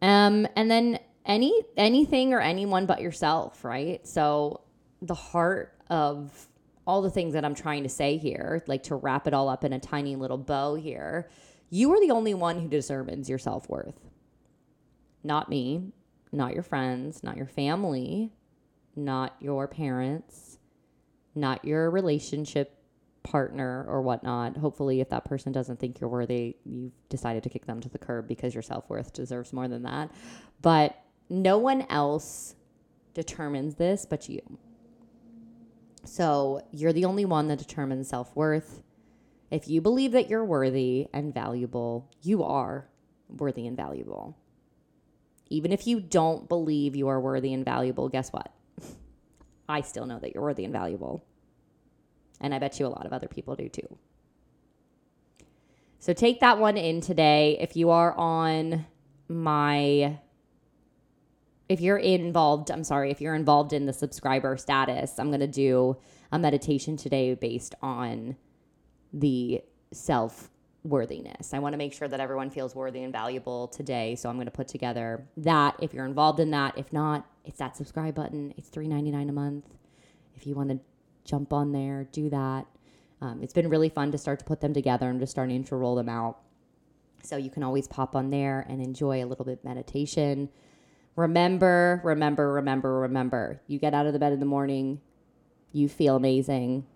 um, 0.00 0.46
and 0.56 0.70
then 0.70 0.98
any 1.28 1.52
anything 1.76 2.32
or 2.32 2.40
anyone 2.40 2.86
but 2.86 3.00
yourself, 3.00 3.64
right? 3.64 4.06
So 4.06 4.62
the 5.02 5.14
heart 5.14 5.74
of 5.90 6.48
all 6.88 7.02
the 7.02 7.10
things 7.10 7.34
that 7.34 7.44
I'm 7.44 7.54
trying 7.54 7.82
to 7.82 7.88
say 7.90 8.16
here, 8.16 8.64
like 8.66 8.84
to 8.84 8.94
wrap 8.96 9.26
it 9.26 9.34
all 9.34 9.50
up 9.50 9.62
in 9.62 9.74
a 9.74 9.78
tiny 9.78 10.16
little 10.16 10.38
bow 10.38 10.74
here, 10.74 11.28
you 11.68 11.92
are 11.92 12.00
the 12.00 12.10
only 12.10 12.32
one 12.32 12.58
who 12.58 12.66
determines 12.66 13.28
your 13.28 13.38
self 13.38 13.68
worth. 13.68 14.08
Not 15.22 15.50
me, 15.50 15.92
not 16.32 16.54
your 16.54 16.62
friends, 16.62 17.22
not 17.22 17.36
your 17.36 17.46
family, 17.46 18.32
not 18.96 19.36
your 19.38 19.68
parents, 19.68 20.58
not 21.34 21.62
your 21.62 21.90
relationship 21.90 22.74
partner 23.22 23.84
or 23.86 24.00
whatnot. 24.00 24.56
Hopefully, 24.56 25.02
if 25.02 25.10
that 25.10 25.26
person 25.26 25.52
doesn't 25.52 25.78
think 25.78 26.00
you're 26.00 26.08
worthy, 26.08 26.56
you've 26.64 26.94
decided 27.10 27.42
to 27.42 27.50
kick 27.50 27.66
them 27.66 27.82
to 27.82 27.90
the 27.90 27.98
curb 27.98 28.26
because 28.26 28.54
your 28.54 28.62
self 28.62 28.88
worth 28.88 29.12
deserves 29.12 29.52
more 29.52 29.68
than 29.68 29.82
that. 29.82 30.10
But 30.62 30.98
no 31.28 31.58
one 31.58 31.86
else 31.90 32.54
determines 33.12 33.74
this 33.74 34.06
but 34.06 34.30
you. 34.30 34.58
So 36.04 36.62
you're 36.70 36.92
the 36.92 37.04
only 37.04 37.24
one 37.24 37.48
that 37.48 37.58
determines 37.58 38.08
self 38.08 38.34
worth. 38.36 38.82
If 39.50 39.68
you 39.68 39.80
believe 39.80 40.12
that 40.12 40.28
you're 40.28 40.44
worthy 40.44 41.08
and 41.12 41.32
valuable, 41.32 42.10
you 42.22 42.42
are 42.42 42.88
worthy 43.28 43.66
and 43.66 43.76
valuable. 43.76 44.36
Even 45.48 45.72
if 45.72 45.86
you 45.86 46.00
don't 46.00 46.48
believe 46.48 46.94
you 46.94 47.08
are 47.08 47.20
worthy 47.20 47.54
and 47.54 47.64
valuable, 47.64 48.08
guess 48.08 48.30
what? 48.30 48.52
I 49.68 49.80
still 49.80 50.06
know 50.06 50.18
that 50.18 50.34
you're 50.34 50.42
worthy 50.42 50.64
and 50.64 50.72
valuable. 50.72 51.24
And 52.40 52.54
I 52.54 52.58
bet 52.58 52.78
you 52.78 52.86
a 52.86 52.88
lot 52.88 53.06
of 53.06 53.12
other 53.12 53.26
people 53.28 53.56
do 53.56 53.68
too. 53.68 53.98
So 55.98 56.12
take 56.12 56.40
that 56.40 56.58
one 56.58 56.76
in 56.76 57.00
today. 57.00 57.56
If 57.60 57.76
you 57.76 57.90
are 57.90 58.12
on 58.14 58.86
my 59.28 60.18
if 61.68 61.80
you're 61.80 61.98
involved, 61.98 62.70
I'm 62.70 62.84
sorry, 62.84 63.10
if 63.10 63.20
you're 63.20 63.34
involved 63.34 63.72
in 63.72 63.86
the 63.86 63.92
subscriber 63.92 64.56
status, 64.56 65.18
I'm 65.18 65.28
going 65.28 65.40
to 65.40 65.46
do 65.46 65.96
a 66.32 66.38
meditation 66.38 66.96
today 66.96 67.34
based 67.34 67.74
on 67.82 68.36
the 69.12 69.62
self 69.92 70.50
worthiness. 70.84 71.52
I 71.52 71.58
want 71.58 71.74
to 71.74 71.76
make 71.76 71.92
sure 71.92 72.08
that 72.08 72.20
everyone 72.20 72.50
feels 72.50 72.74
worthy 72.74 73.02
and 73.02 73.12
valuable 73.12 73.68
today. 73.68 74.14
So 74.14 74.28
I'm 74.28 74.36
going 74.36 74.46
to 74.46 74.52
put 74.52 74.68
together 74.68 75.26
that 75.38 75.76
if 75.80 75.92
you're 75.92 76.06
involved 76.06 76.40
in 76.40 76.50
that. 76.52 76.78
If 76.78 76.92
not, 76.92 77.26
it's 77.44 77.58
that 77.58 77.76
subscribe 77.76 78.14
button. 78.14 78.54
It's 78.56 78.70
$3.99 78.70 79.28
a 79.28 79.32
month. 79.32 79.66
If 80.36 80.46
you 80.46 80.54
want 80.54 80.70
to 80.70 80.78
jump 81.24 81.52
on 81.52 81.72
there, 81.72 82.08
do 82.12 82.30
that. 82.30 82.66
Um, 83.20 83.42
it's 83.42 83.52
been 83.52 83.68
really 83.68 83.88
fun 83.88 84.12
to 84.12 84.18
start 84.18 84.38
to 84.38 84.44
put 84.44 84.60
them 84.60 84.72
together. 84.72 85.08
I'm 85.08 85.18
just 85.18 85.32
starting 85.32 85.64
to 85.64 85.76
roll 85.76 85.96
them 85.96 86.08
out. 86.08 86.38
So 87.24 87.36
you 87.36 87.50
can 87.50 87.64
always 87.64 87.88
pop 87.88 88.14
on 88.14 88.30
there 88.30 88.64
and 88.68 88.80
enjoy 88.80 89.22
a 89.22 89.26
little 89.26 89.44
bit 89.44 89.64
meditation. 89.64 90.48
Remember, 91.18 92.00
remember, 92.04 92.52
remember, 92.52 93.00
remember. 93.00 93.60
You 93.66 93.80
get 93.80 93.92
out 93.92 94.06
of 94.06 94.12
the 94.12 94.20
bed 94.20 94.32
in 94.32 94.38
the 94.38 94.46
morning, 94.46 95.00
you 95.72 95.88
feel 95.88 96.14
amazing. 96.14 96.86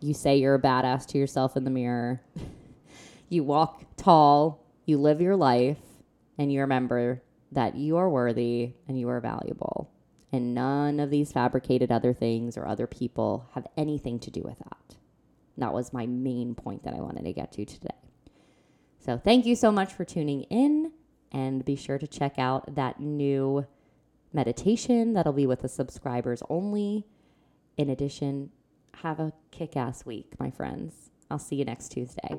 You 0.00 0.14
say 0.14 0.38
you're 0.38 0.56
a 0.56 0.60
badass 0.60 1.06
to 1.06 1.18
yourself 1.18 1.56
in 1.56 1.62
the 1.62 1.70
mirror. 1.70 2.22
you 3.28 3.44
walk 3.44 3.84
tall, 3.96 4.66
you 4.84 4.98
live 4.98 5.20
your 5.20 5.36
life, 5.36 5.78
and 6.38 6.52
you 6.52 6.60
remember 6.62 7.22
that 7.52 7.76
you 7.76 7.98
are 7.98 8.10
worthy 8.10 8.72
and 8.88 8.98
you 8.98 9.08
are 9.08 9.20
valuable. 9.20 9.92
And 10.32 10.52
none 10.52 10.98
of 10.98 11.10
these 11.10 11.30
fabricated 11.30 11.92
other 11.92 12.12
things 12.12 12.56
or 12.56 12.66
other 12.66 12.88
people 12.88 13.48
have 13.52 13.68
anything 13.76 14.18
to 14.20 14.30
do 14.32 14.42
with 14.42 14.58
that. 14.58 14.96
That 15.56 15.72
was 15.72 15.92
my 15.92 16.06
main 16.06 16.56
point 16.56 16.82
that 16.82 16.94
I 16.94 17.00
wanted 17.00 17.22
to 17.26 17.32
get 17.32 17.52
to 17.52 17.64
today. 17.64 17.94
So, 18.98 19.20
thank 19.22 19.46
you 19.46 19.54
so 19.54 19.70
much 19.70 19.92
for 19.92 20.04
tuning 20.04 20.42
in. 20.50 20.90
And 21.32 21.64
be 21.64 21.76
sure 21.76 21.98
to 21.98 22.06
check 22.06 22.38
out 22.38 22.74
that 22.74 23.00
new 23.00 23.66
meditation 24.32 25.12
that'll 25.12 25.32
be 25.32 25.46
with 25.46 25.60
the 25.60 25.68
subscribers 25.68 26.42
only. 26.48 27.06
In 27.76 27.88
addition, 27.88 28.50
have 29.02 29.20
a 29.20 29.32
kick 29.50 29.76
ass 29.76 30.04
week, 30.04 30.34
my 30.38 30.50
friends. 30.50 31.10
I'll 31.30 31.38
see 31.38 31.56
you 31.56 31.64
next 31.64 31.90
Tuesday. 31.90 32.38